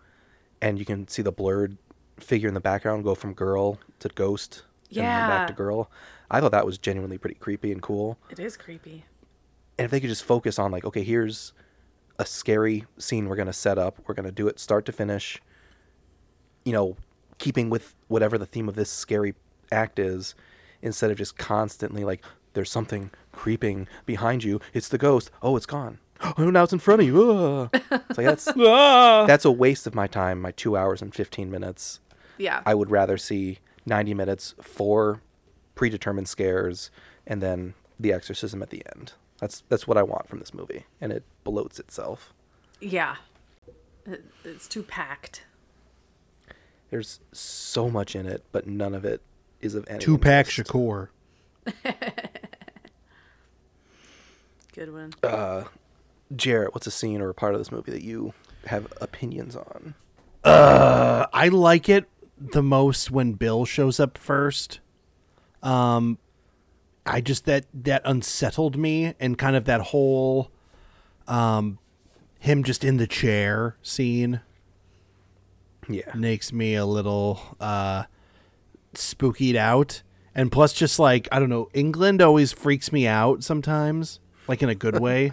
[0.63, 1.77] and you can see the blurred
[2.19, 5.27] figure in the background go from girl to ghost and Yeah.
[5.27, 5.91] back to girl
[6.31, 9.05] i thought that was genuinely pretty creepy and cool It is creepy.
[9.79, 11.53] and if they could just focus on like okay here's
[12.19, 14.93] a scary scene we're going to set up we're going to do it start to
[14.93, 15.43] finish
[16.65, 16.97] you know
[17.39, 19.35] keeping with whatever the theme of this scary
[19.73, 20.35] act is
[20.81, 25.67] instead of just constantly like there's something creeping behind you it's the ghost oh it's
[25.67, 25.99] gone
[26.39, 27.71] oh now it's in front of you Ugh.
[27.91, 29.25] it's like that's Ah.
[29.27, 32.01] that's a waste of my time my two hours and 15 minutes
[32.39, 32.63] Yeah.
[32.67, 35.21] i would rather see 90 minutes for
[35.75, 36.91] predetermined scares
[37.27, 40.85] and then the exorcism at the end that's that's what i want from this movie
[41.01, 42.33] and it bloats itself
[42.81, 43.17] yeah.
[44.07, 45.45] It, it's too packed.
[46.91, 49.23] there's so much in it but none of it
[49.61, 50.71] is of any Tupac interest.
[50.71, 51.09] Shakur.
[54.75, 55.13] Good one.
[56.37, 58.35] Jarrett what's a scene or a part of this movie that you
[58.67, 59.95] have opinions on
[60.45, 62.07] I like it
[62.39, 64.81] the most when Bill shows up first.
[65.63, 66.19] Um,
[67.07, 70.51] I just that that unsettled me, and kind of that whole,
[71.27, 71.79] um,
[72.39, 74.41] him just in the chair scene
[75.87, 78.05] yeah makes me a little uh
[78.95, 80.03] spookied out.
[80.35, 84.69] And plus, just like I don't know, England always freaks me out sometimes, like in
[84.69, 85.33] a good way.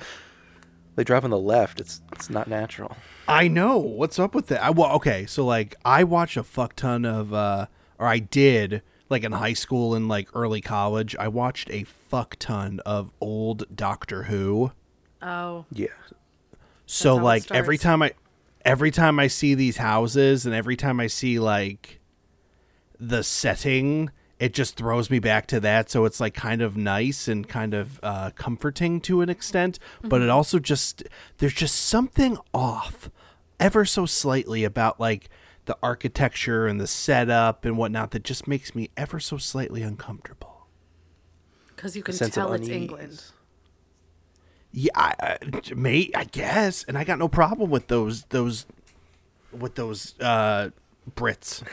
[0.95, 2.95] They drive on the left it's it's not natural
[3.27, 3.77] I know.
[3.77, 4.61] What's up with that?
[4.61, 8.81] I, well, okay, so like I watch a fuck ton of uh or I did
[9.09, 13.63] like in high school and like early college, I watched a fuck ton of old
[13.73, 14.71] Doctor Who.
[15.21, 15.65] Oh.
[15.71, 15.87] yeah
[16.87, 18.13] So like every time I
[18.65, 22.01] every time I see these houses and every time I see like
[22.99, 24.09] the setting,
[24.41, 25.91] it just throws me back to that.
[25.91, 30.19] So it's like kind of nice and kind of uh, comforting to an extent, but
[30.23, 31.03] it also just
[31.37, 33.11] there's just something off
[33.59, 35.29] ever so slightly about like
[35.65, 40.65] the architecture and the setup and whatnot that just makes me ever so slightly uncomfortable.
[41.75, 42.67] Because you can sense tell it's.
[42.67, 43.23] England.
[44.71, 48.65] Yeah, I, I, mate, I guess, and I got no problem with those those
[49.51, 50.71] with those uh,
[51.09, 51.63] Brits.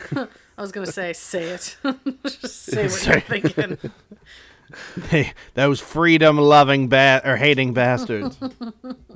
[0.57, 1.77] I was gonna say, say it.
[2.25, 3.25] Just say what Sorry.
[3.29, 3.91] you're thinking.
[5.09, 8.39] Hey, those freedom loving ba- or hating bastards.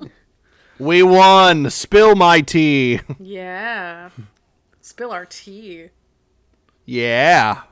[0.78, 1.68] we won.
[1.68, 3.00] Spill my tea.
[3.20, 4.08] Yeah.
[4.80, 5.88] Spill our tea.
[6.86, 7.64] yeah.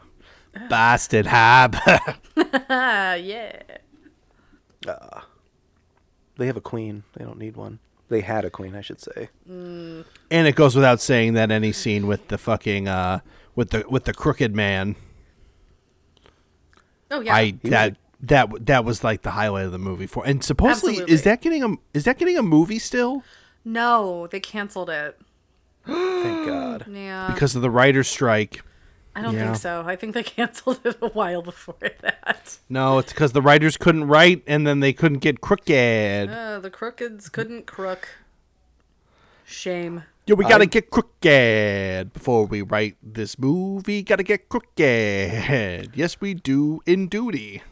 [0.69, 1.75] Bastard hab.
[2.69, 3.63] Ah, yeah.
[6.37, 7.79] they have a queen they don't need one
[8.11, 9.31] They had a queen, I should say.
[9.49, 13.21] And it goes without saying that any scene with the fucking uh
[13.55, 14.97] with the with the crooked man,
[17.11, 17.35] Oh yeah.
[17.35, 20.27] I that that that was like the highlight of the movie for.
[20.27, 21.15] And supposedly Absolutely.
[21.15, 23.23] is that getting a is that getting a movie still
[23.65, 25.21] no, they canceled it.
[25.87, 26.87] Thank God.
[26.91, 27.31] Yeah.
[27.33, 28.63] because of the writer's strike?
[29.15, 29.47] I don't Yeah.
[29.47, 29.83] think so.
[29.87, 32.59] I think they canceled it a while before that.
[32.69, 36.31] No, it's because the writers couldn't write and then they couldn't get crooked.
[36.31, 38.09] Uh, the crookeds couldn't crook.
[39.45, 40.05] Shame.
[40.27, 44.03] Yo, we gotta get crooked before we write this movie.
[44.03, 45.91] Gotta get crooked.
[45.97, 47.63] Yes, we do in duty.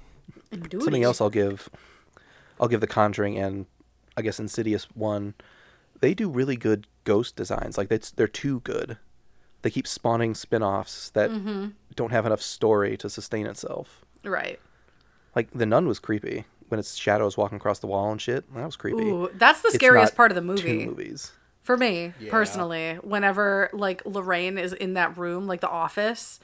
[0.51, 1.69] Something else I'll give,
[2.61, 3.67] I'll give The Conjuring and
[4.17, 5.35] I guess Insidious one.
[6.01, 7.79] They do really good ghost designs.
[7.79, 8.97] Like that's they're too good.
[9.63, 11.69] They keep spawning spin-offs that Mm-hmm.
[11.95, 14.05] don't have enough story to sustain itself.
[14.25, 14.61] Right.
[15.35, 18.53] Like the nun was creepy when its shadows walking across the wall and shit.
[18.55, 19.03] That was creepy.
[19.03, 20.87] Ooh, that's the It's scariest not part of the two movie.
[20.87, 21.33] movies.
[21.63, 26.41] For me, personally, whenever like Lorraine is in that room, like the office,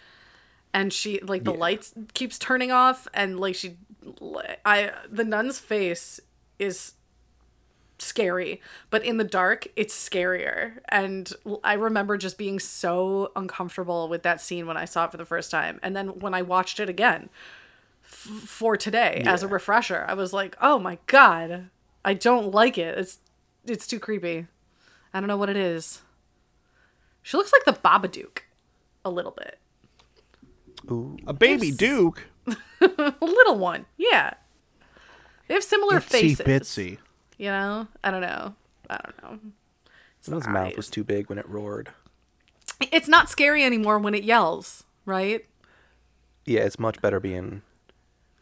[0.74, 3.76] and she like the lights keeps turning off, and like she,
[4.66, 6.20] I the nun's face
[6.58, 6.92] is
[8.04, 10.78] scary, but in the dark, it's scarier.
[10.88, 11.32] And
[11.62, 15.24] I remember just being so uncomfortable with that scene when I saw it for the
[15.24, 17.28] first time, and then when I watched it again
[18.04, 21.70] f- for today as a refresher, I was like, oh my god,
[22.04, 22.98] I don't like it.
[22.98, 23.18] It's
[23.66, 24.46] it's too creepy.
[25.12, 26.02] I don't know what it is.
[27.22, 28.40] She looks like the Babadook
[29.04, 29.58] a little bit.
[30.90, 31.16] Ooh.
[31.26, 32.26] A baby Duke.
[32.80, 33.86] A little one.
[33.96, 34.34] Yeah.
[35.48, 36.40] They have similar Itsy faces.
[36.46, 36.98] bitsy.
[37.38, 37.88] You know?
[38.02, 38.54] I don't know.
[38.90, 39.38] I don't know.
[40.22, 40.52] The nun's eyes.
[40.52, 41.90] mouth was too big when it roared.
[42.92, 45.44] It's not scary anymore when it yells, right?
[46.44, 47.62] Yeah, it's much better being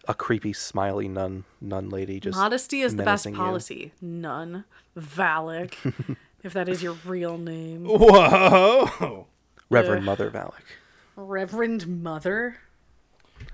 [0.08, 2.20] a creepy, smiley nun nun lady.
[2.20, 3.38] Just Modesty is the best menacing you.
[3.38, 3.92] policy.
[4.00, 4.64] None.
[4.98, 6.16] Valak.
[6.42, 7.84] if that is your real name.
[7.84, 9.26] Whoa.
[9.70, 10.62] Reverend Mother Valak.
[11.16, 12.58] Reverend Mother.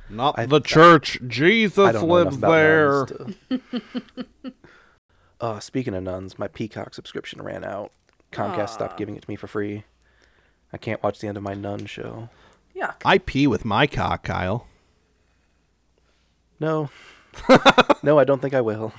[0.09, 1.18] Not I- the church.
[1.26, 4.53] Jesus I don't know enough lives about there.
[5.41, 7.93] nuns to- uh, speaking of nuns, my Peacock subscription ran out.
[8.32, 9.84] Comcast stopped giving it to me for free.
[10.72, 12.28] I can't watch the end of my nun show.
[12.76, 12.97] Yuck.
[13.05, 14.66] I pee with my cock, Kyle.
[16.61, 16.91] No.
[18.03, 18.93] no, I don't think I will.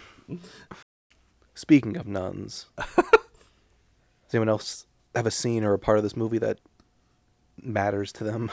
[1.53, 4.85] Speaking of nuns, does anyone else
[5.15, 6.59] have a scene or a part of this movie that
[7.61, 8.51] matters to them?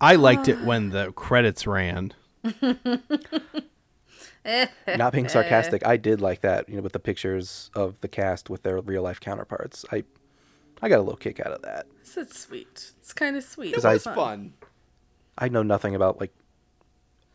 [0.00, 2.14] I liked it when the credits ran.
[4.96, 5.28] Not being eh.
[5.28, 8.80] sarcastic, I did like that, you know, with the pictures of the cast with their
[8.80, 9.84] real life counterparts.
[9.92, 10.04] I
[10.82, 11.86] I got a little kick out of that.
[12.16, 12.92] It's sweet.
[12.98, 13.74] It's kind of sweet.
[13.74, 14.54] 'Cause I- It's fun.
[15.36, 16.32] I know nothing about like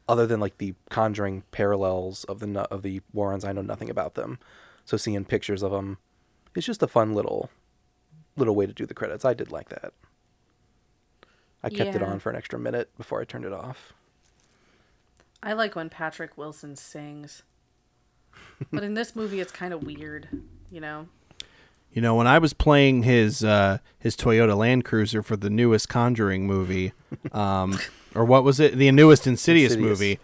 [0.08, 3.46] other than like the conjuring parallels of the of the Warrens.
[3.46, 4.40] I know nothing about them.
[4.84, 5.98] So seeing pictures of them,
[6.56, 7.50] it's just a fun little
[8.38, 9.24] little way to do the credits.
[9.26, 9.94] I did like that.
[11.64, 13.94] I kept it on for an extra minute before I turned it off.
[15.46, 17.44] I like when Patrick Wilson sings.
[18.72, 20.28] but in this movie, it's kind of weird,
[20.72, 21.08] you know?
[21.94, 25.88] You know, when I was playing his uh, his Toyota Land Cruiser for the newest
[25.88, 26.92] Conjuring movie,
[27.32, 27.80] um,
[28.14, 28.76] or what was it?
[28.76, 30.00] The newest Insidious, Insidious.
[30.00, 30.20] movie.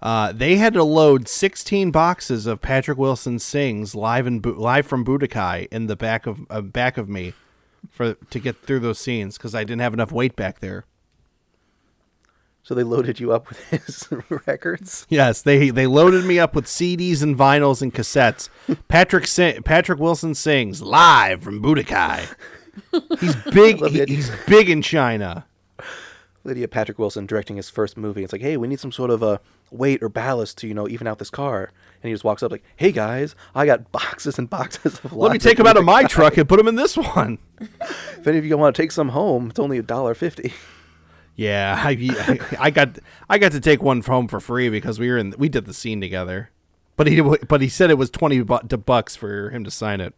[0.00, 4.86] Uh, they had to load 16 boxes of Patrick Wilson sings live in Bu- live
[4.86, 7.34] from Budokan in the back of uh, back of me
[7.90, 10.86] for to get through those scenes because I didn't have enough weight back there.
[12.70, 14.06] So they loaded you up with his
[14.46, 15.04] records.
[15.08, 18.48] Yes, they they loaded me up with CDs and vinyls and cassettes.
[18.86, 22.32] Patrick sing, Patrick Wilson sings live from Budokan.
[23.18, 23.84] He's big.
[23.88, 25.46] he- he's big in China.
[26.44, 28.22] Lydia Patrick Wilson directing his first movie.
[28.22, 29.40] It's like, hey, we need some sort of a
[29.72, 31.72] weight or ballast to you know even out this car.
[32.04, 35.12] And he just walks up like, hey guys, I got boxes and boxes of.
[35.12, 37.38] Let me take them out of my truck and put them in this one.
[38.20, 40.52] If any of you want to take some home, it's only a dollar fifty.
[41.40, 42.98] Yeah, I, I got
[43.30, 45.72] I got to take one home for free because we were in we did the
[45.72, 46.50] scene together.
[46.96, 50.12] But he but he said it was twenty bu- bucks for him to sign it.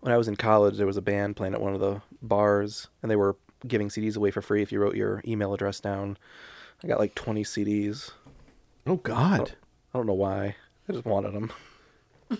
[0.00, 2.88] when I was in college, there was a band playing at one of the bars,
[3.00, 6.18] and they were giving CDs away for free if you wrote your email address down.
[6.84, 8.10] I got like 20 CDs.
[8.86, 9.54] Oh God,
[9.94, 10.56] I don't know why.
[10.86, 11.50] I just wanted them.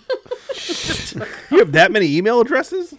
[1.50, 2.94] you have that many email addresses?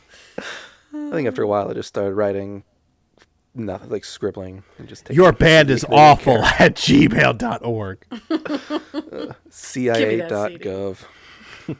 [0.91, 2.63] I think after a while, I just started writing
[3.58, 6.68] nothing, like scribbling and just Your band is people I didn't awful care.
[6.68, 8.05] at gmail.org.
[9.49, 11.03] CIA.gov.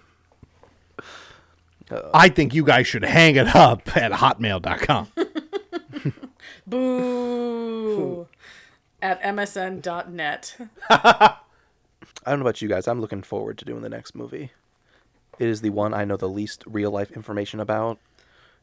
[2.14, 5.08] I think you guys should hang it up at hotmail.com.
[6.68, 8.28] Boo!
[9.02, 10.58] At msn.net.
[10.90, 11.36] I
[12.26, 12.88] don't know about you guys.
[12.88, 14.52] I'm looking forward to doing the next movie.
[15.40, 18.00] It is the one I know the least real life information about,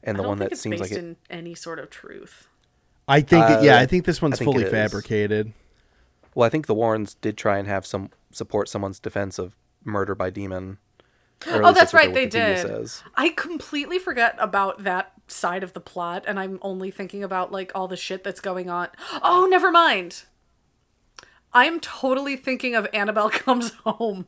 [0.03, 1.05] and I the don't one think that it's seems based like it.
[1.05, 2.49] in any sort of truth.
[3.07, 5.53] I think, it- yeah, Uh, I think this one's think fully fabricated.
[6.35, 10.15] Well, I think the Warrens did try and have some support someone's defense of murder
[10.15, 10.79] by demon.
[11.47, 12.59] Oh, least that's right, they did.
[12.61, 13.03] Says.
[13.17, 17.71] I completely forget about that side of the plot, and I'm only thinking about like
[17.75, 18.89] all the shit that's going on.
[19.23, 20.23] Oh, never mind.
[21.53, 24.27] I'm totally thinking of Annabelle comes home.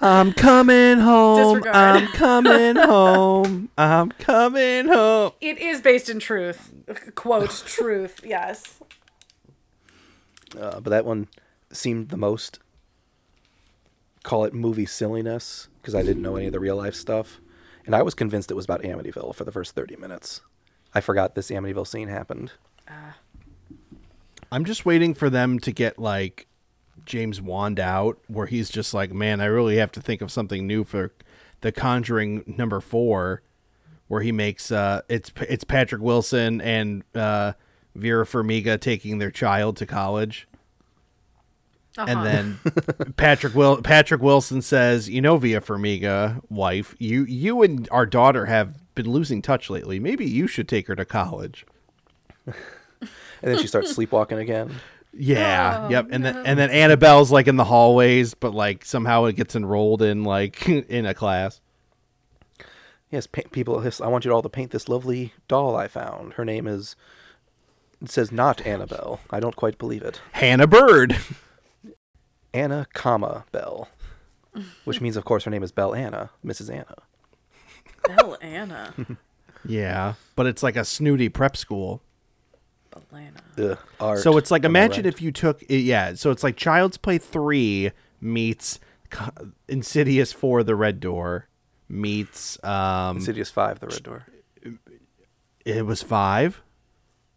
[0.00, 1.58] I'm coming home.
[1.58, 1.76] Disregard.
[1.76, 3.68] I'm coming home.
[3.76, 5.32] I'm coming home.
[5.40, 6.72] It is based in truth.
[7.14, 8.20] Quote truth.
[8.24, 8.80] Yes.
[10.58, 11.28] Uh, but that one
[11.72, 12.58] seemed the most
[14.22, 17.40] call it movie silliness because I didn't know any of the real life stuff,
[17.86, 20.40] and I was convinced it was about Amityville for the first thirty minutes.
[20.94, 22.52] I forgot this Amityville scene happened.
[24.52, 26.46] I'm just waiting for them to get like
[27.04, 30.66] James Wan out, where he's just like, man, I really have to think of something
[30.66, 31.12] new for
[31.60, 33.42] The Conjuring number four,
[34.08, 37.52] where he makes uh, it's it's Patrick Wilson and uh,
[37.94, 40.46] Vera Farmiga taking their child to college.
[41.98, 42.60] And then
[43.16, 48.46] Patrick Will Patrick Wilson says, "You know, Vera Farmiga, wife, you you and our daughter
[48.46, 49.98] have been losing touch lately.
[49.98, 51.66] Maybe you should take her to college."
[53.42, 54.74] And then she starts sleepwalking again.
[55.12, 55.82] Yeah.
[55.84, 56.08] Oh, yep.
[56.10, 60.02] And then and then Annabelle's like in the hallways, but like somehow it gets enrolled
[60.02, 61.60] in like in a class.
[63.10, 63.84] Yes, pa- people.
[64.02, 66.34] I want you all to paint this lovely doll I found.
[66.34, 66.94] Her name is.
[68.00, 69.20] It says not Annabelle.
[69.30, 70.20] I don't quite believe it.
[70.32, 71.18] Hannah Bird.
[72.54, 73.88] Anna, comma Bell,
[74.84, 76.68] which means, of course, her name is Bell Anna, Mrs.
[76.68, 76.96] Anna.
[78.04, 78.94] Bell Anna.
[79.64, 82.02] yeah, but it's like a snooty prep school.
[83.12, 83.72] Bellana.
[83.72, 84.18] Ugh, art.
[84.20, 85.12] So it's like Am I imagine right?
[85.14, 87.90] if you took yeah, so it's like Child's Play 3
[88.20, 88.78] meets
[89.10, 89.30] Co-
[89.68, 91.48] Insidious 4 The Red Door
[91.88, 94.26] meets um Insidious Five, the Red Door.
[95.64, 96.62] it was 5.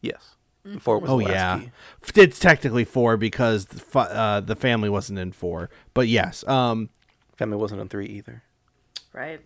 [0.01, 0.35] Yes,
[0.79, 2.21] four was Oh the last yeah, key.
[2.21, 5.69] It's technically four because the, fa- uh, the family wasn't in four.
[5.93, 6.89] But yes, um,
[7.37, 8.43] Family wasn't in three either.
[9.13, 9.39] Right.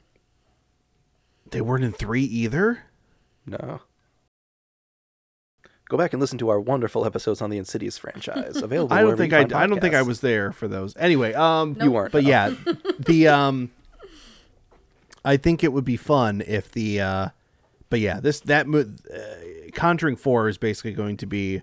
[1.51, 2.83] they weren't in three either.
[3.45, 3.81] No.
[5.89, 8.57] Go back and listen to our wonderful episodes on the Insidious franchise.
[8.61, 8.93] Available.
[8.93, 9.41] I don't think you I.
[9.41, 10.95] find I don't think I was there for those.
[10.97, 12.11] Anyway, um, You weren't.
[12.11, 12.29] But no.
[12.29, 12.53] yeah,
[12.99, 13.71] the um,
[15.23, 17.29] I think it would be fun if the uh,
[17.89, 19.19] but yeah, this that mo- uh,
[19.73, 21.61] Conjuring Four is basically going to be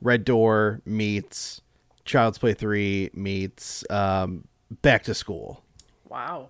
[0.00, 1.60] Red Door meets
[2.04, 4.44] Child's Play Three meets um,
[4.82, 5.62] Back to School.
[6.08, 6.48] Wow.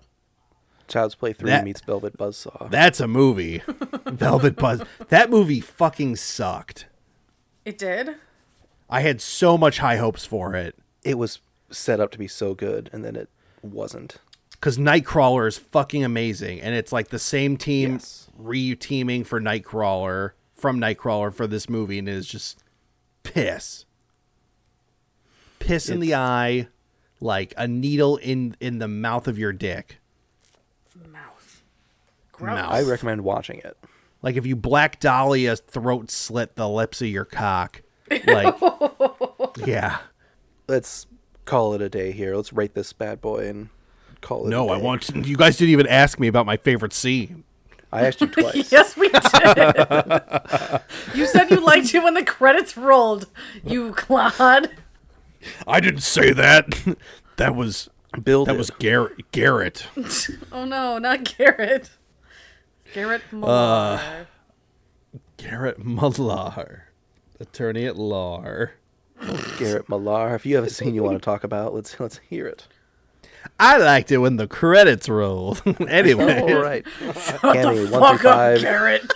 [0.87, 2.69] Child's Play Three That- meets Velvet Buzzsaw.
[2.71, 3.61] That's a movie.
[4.07, 4.81] Velvet Buzz.
[5.09, 6.87] That movie fucking sucked.
[7.65, 8.15] It did.
[8.89, 11.39] I had so much high hopes for it it was
[11.69, 13.29] set up to be so good, and then it
[13.61, 14.17] wasn't.
[14.51, 18.29] because Nightcrawler is fucking amazing, and it's like the same team Yes.
[18.37, 22.57] re-teaming for Nightcrawler from Nightcrawler for this movie, and it is just
[23.23, 23.83] piss,
[25.59, 26.67] piss in the eye,
[27.19, 29.97] like a needle in in the mouth of your dick.
[31.11, 31.61] Mouth.
[32.31, 32.55] Gross.
[32.55, 32.71] Mouth.
[32.73, 33.77] I recommend watching it.
[34.23, 37.83] Like if you Black dolly a throat slit the lips of your cock,
[38.25, 38.55] like
[39.65, 39.99] yeah.
[40.67, 41.05] Let's
[41.45, 42.35] call it a day here.
[42.35, 43.69] Let's rate this bad boy and
[44.21, 44.49] call it.
[44.49, 44.83] No, a I day.
[44.83, 47.43] want you guys didn't even ask me about my favorite scene.
[47.91, 48.71] I asked you twice.
[48.71, 50.81] Yes, we did.
[51.15, 53.27] you said you liked it when the credits rolled.
[53.63, 54.71] You clod.
[55.67, 56.95] I didn't say that.
[57.35, 57.89] that was
[58.23, 58.45] Bill.
[58.45, 58.57] that did.
[58.57, 59.31] was Garrett.
[59.31, 59.85] Garrett.
[60.51, 61.91] Oh no, not Garrett.
[62.93, 64.27] Garrett uh, Millar.
[65.37, 66.87] Garrett Millar,
[67.39, 68.43] attorney at law.
[69.57, 70.35] Garrett Millar.
[70.35, 72.67] If you have a scene you want to talk about, let's let's hear it.
[73.59, 75.61] I liked it when the credits rolled.
[75.87, 76.85] anyway, All right.
[77.01, 78.61] Cammy, one Fuck up, five.
[78.61, 79.11] Garrett.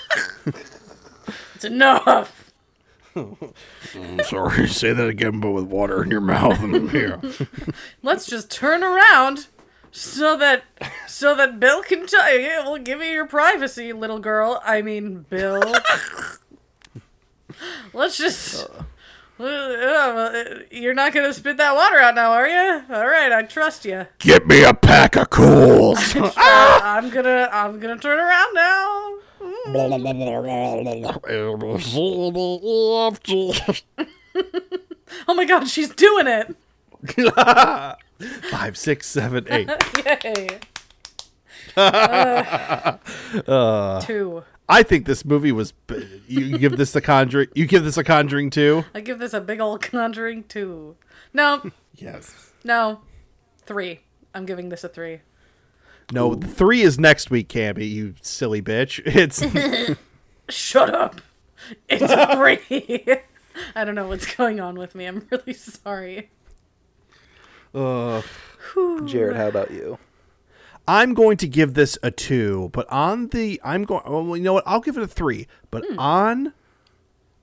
[1.56, 2.52] it's enough.
[3.16, 4.68] I'm sorry.
[4.68, 6.62] Say that again, but with water in your mouth.
[6.62, 7.18] And, yeah.
[8.04, 9.48] Let's just turn around
[9.92, 10.64] so that
[11.08, 12.42] so that Bill can tell you.
[12.42, 14.62] Yeah, we'll give you your privacy, little girl.
[14.64, 15.62] I mean, Bill.
[17.94, 18.68] Let's just.
[19.40, 22.84] Uh, uh, you're not gonna spit that water out now, are you?
[22.90, 24.08] All right, I trust you.
[24.18, 26.16] Get me a pack of cools.
[26.38, 29.14] I'm gonna I'm gonna turn around now.
[35.28, 36.56] Oh my god, she's doing it!
[38.52, 39.70] five, six, seven, eight.
[40.06, 40.60] Yay!
[43.48, 44.44] Uh, two.
[44.70, 45.74] I think this movie was.
[46.28, 47.50] You give this a Conjuring.
[47.54, 48.84] You give this a Conjuring too.
[48.96, 50.96] I give this a big old conjuring two.
[51.34, 52.52] No, Yes.
[52.64, 53.02] no,
[53.66, 54.00] three.
[54.34, 55.20] I'm giving this a three.
[56.12, 57.90] No, the three is next week, Cammy.
[57.90, 59.02] You silly bitch.
[59.06, 59.42] It's
[60.50, 61.22] Shut up.
[61.90, 63.04] It's free.
[63.76, 65.06] I don't know what's going on with me.
[65.06, 66.30] I'm really sorry.
[67.74, 68.22] Uh,
[69.06, 69.98] Jared, how about you?
[70.88, 74.04] I'm going to give this a two, but on the I'm going.
[74.06, 74.64] Well, you know what?
[74.66, 76.54] I'll give it a three, but on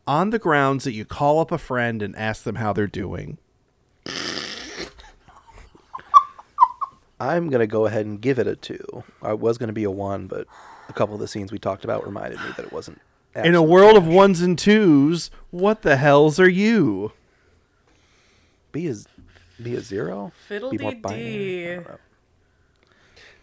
[0.06, 3.38] on the grounds that you call up a friend and ask them how they're doing.
[7.20, 9.04] I'm gonna go ahead and give it a two.
[9.22, 10.46] I was gonna be a one, but
[10.88, 13.00] a couple of the scenes we talked about reminded me that it wasn't.
[13.34, 17.12] In a absolute world of ones and twos, what the hells are you?
[18.74, 18.94] be a
[19.62, 20.14] be a zero.
[20.14, 20.32] Be more
[20.70, 20.94] Fiddle-dee-dee.
[21.00, 21.72] binary?
[21.72, 21.96] I don't know.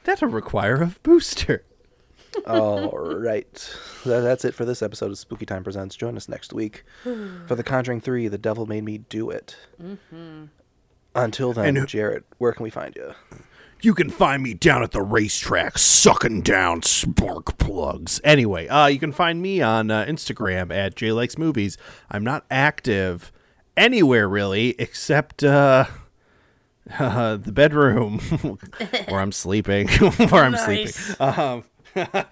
[0.04, 1.64] That'll require a booster.
[2.48, 3.76] All right.
[4.06, 5.96] That's it for this episode of Spooky Time Presents.
[5.96, 9.56] Join us next week for The Conjuring 3 The Devil Made Me Do It.
[11.14, 13.14] Until then, who- Jared, where can we find you?
[13.84, 18.22] You can find me down at the racetrack sucking down spark plugs.
[18.24, 21.78] Anyway, uh, you can find me on uh, Instagram at jaylikesmovies.
[22.12, 23.32] I'm not active
[23.76, 25.86] anywhere really, except uh,
[27.00, 28.20] uh, the bedroom
[29.08, 29.88] where I'm sleeping.
[30.30, 30.96] where I'm Nice.
[30.96, 31.16] sleeping.
[31.26, 31.64] Um,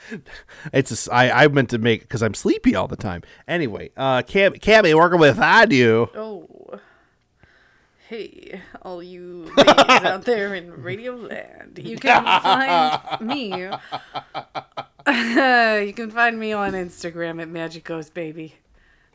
[0.74, 3.24] it's a I I meant to make because I'm sleepy all the time.
[3.47, 6.10] Anyway, uh, Cam, Cammy, working with I do.
[6.16, 6.45] Oh.
[8.08, 11.80] Hey, all you ladies out there in Radio Land.
[11.84, 13.50] You can find me.
[15.86, 18.56] you can find me on Instagram at Magic Ghost Baby.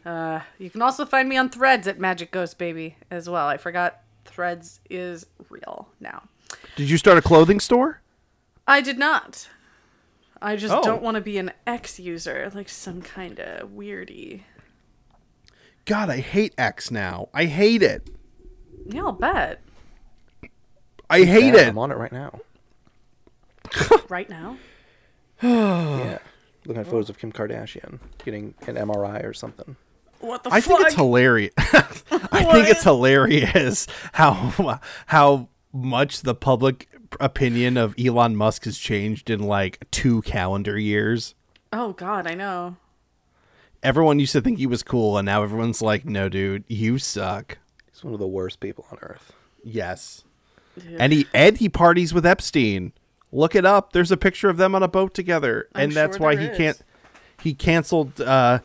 [0.06, 3.48] Uh, you can also find me on Threads at Magic Ghost Baby as well.
[3.48, 6.24] I forgot Threads is real now.
[6.76, 8.00] Did you start a clothing store?
[8.66, 9.48] I did not.
[10.40, 10.82] I just Oh.
[10.82, 14.42] don't want to be an X user, like some kind of weirdy.
[15.84, 17.28] God, I hate X now.
[17.34, 18.08] I hate it.
[18.86, 19.60] Yeah, I'll bet.
[21.10, 21.68] I hate Yeah, it.
[21.68, 22.40] I'm on it right now.
[24.08, 24.58] Right now?
[25.42, 26.18] yeah.
[26.66, 29.76] Looking at photos of Kim Kardashian getting an MRI or something.
[30.24, 30.76] What the I fuck?
[30.78, 31.52] think it's hilarious.
[31.58, 36.88] I think it's hilarious how how much the public
[37.20, 41.34] opinion of Elon Musk has changed in like two calendar years.
[41.72, 42.76] Oh god, I know.
[43.82, 47.58] Everyone used to think he was cool, and now everyone's like, "No, dude, you suck."
[47.92, 49.32] He's one of the worst people on earth.
[49.62, 50.24] Yes,
[50.98, 52.92] and he and he parties with Epstein.
[53.30, 53.92] Look it up.
[53.92, 56.46] There's a picture of them on a boat together, I'm and that's sure why he
[56.46, 56.56] is.
[56.56, 56.80] can't.
[57.42, 58.20] He canceled.
[58.20, 58.60] Uh,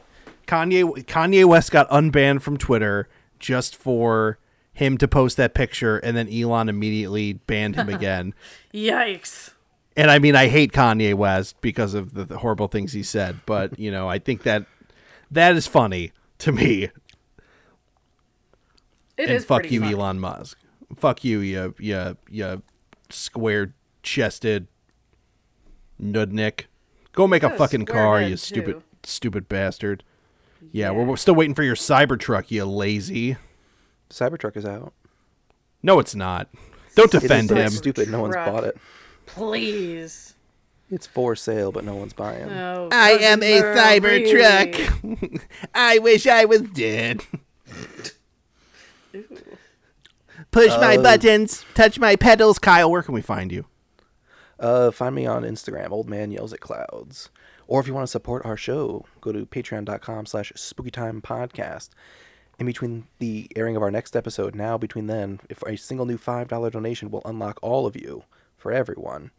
[0.49, 4.39] Kanye Kanye West got unbanned from Twitter just for
[4.73, 8.33] him to post that picture, and then Elon immediately banned him again.
[8.73, 9.51] Yikes.
[9.95, 13.41] And I mean, I hate Kanye West because of the, the horrible things he said,
[13.45, 14.65] but you know, I think that
[15.29, 16.83] that is funny to me.
[16.83, 16.93] It
[19.17, 19.93] and is fuck you, funny.
[19.93, 20.57] Elon Musk.
[20.95, 22.63] Fuck you, you, you, you
[23.11, 24.67] square chested
[26.01, 26.63] nudnik.
[27.11, 30.03] Go make a fucking car, you stupid, stupid bastard.
[30.71, 33.37] Yeah, We're, we're still waiting for your Cybertruck, you lazy.
[34.09, 34.93] Cybertruck is out.
[35.81, 36.49] No, it's not.
[36.95, 37.69] Don't It is defend so him.
[37.69, 38.09] stupid.
[38.09, 38.51] No one's Truck.
[38.53, 38.77] bought it.
[39.25, 40.35] Please.
[40.91, 42.49] It's for sale, but no one's buying.
[42.49, 43.77] Oh, I am a Murray.
[43.77, 45.41] Cybertruck.
[45.75, 47.21] I wish I was dead.
[50.51, 52.57] Push my Uh, buttons, touch my pedals.
[52.59, 53.65] Kyle, where can we find you?
[54.59, 57.29] Uh, find me on Instagram, Old Man Yells at Clouds.
[57.69, 61.89] Or if you want to support our show, go to patreon.com slash spookytimepodcast.
[62.57, 66.17] In between the airing of our next episode, now between then, if a single new
[66.17, 68.23] $5 donation will unlock all of you,
[68.57, 69.29] for everyone,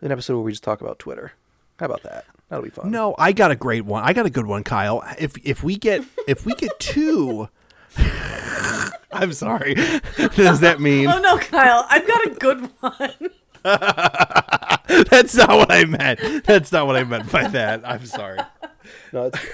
[0.00, 1.32] an episode where we just talk about Twitter.
[1.78, 2.26] How about that?
[2.48, 2.90] That'll be fun.
[2.90, 4.02] No, I got a great one.
[4.04, 5.02] I got a good one, Kyle.
[5.16, 7.48] If if we get if we get two
[9.12, 9.74] I'm sorry.
[10.34, 13.30] Does that mean Oh no, Kyle, I've got a good one.
[15.10, 16.44] that's not what I meant?
[16.44, 17.88] That's not what I meant by that.
[17.88, 18.38] I'm sorry.
[19.12, 19.44] No, that's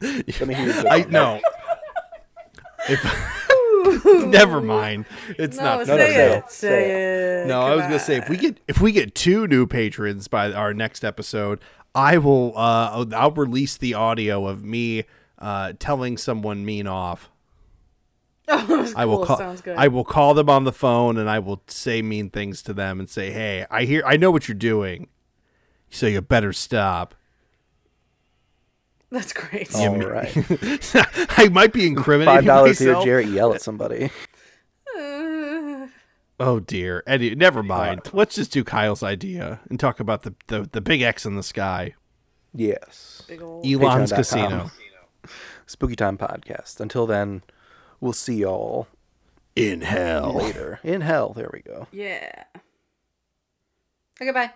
[0.00, 0.26] good.
[0.40, 1.10] Let me hear your good I one.
[1.10, 1.40] no.
[2.88, 3.04] If
[4.28, 5.06] Never mind.
[5.38, 6.10] It's No, not say, no, it.
[6.10, 6.50] say it.
[6.50, 7.46] Say it.
[7.48, 10.52] No, I was gonna say if we get if we get two new patrons by
[10.52, 11.60] our next episode,
[11.94, 15.04] I will uh I'll release the audio of me
[15.38, 17.30] uh telling someone mean off.
[18.48, 19.26] Oh, I will cool.
[19.26, 19.76] call Sounds good.
[19.76, 22.98] I will call them on the phone and I will say mean things to them
[23.00, 25.08] and say, "Hey, I hear I know what you're doing.
[25.90, 27.14] So you better stop."
[29.10, 29.74] That's great.
[29.74, 30.34] All right.
[31.38, 33.04] I might be incriminating Five dollars to hear myself.
[33.04, 34.10] Jarrett yell at somebody.
[36.40, 37.04] Oh dear.
[37.06, 38.00] Eddie, never uh, mind.
[38.12, 41.42] Let's just do Kyle's idea and talk about the the, the big X in the
[41.42, 41.94] sky.
[42.52, 43.22] Yes.
[43.28, 44.16] Big ol' Elon's Patreon.com.
[44.16, 44.70] casino.
[45.66, 46.80] Spooky Time Podcast.
[46.80, 47.42] Until then,
[48.02, 48.86] we'll see y'all
[49.56, 50.34] In hell.
[50.34, 50.80] later.
[50.82, 51.32] In hell.
[51.32, 51.86] There we go.
[51.92, 52.44] Yeah.
[54.20, 54.50] Okay, bye.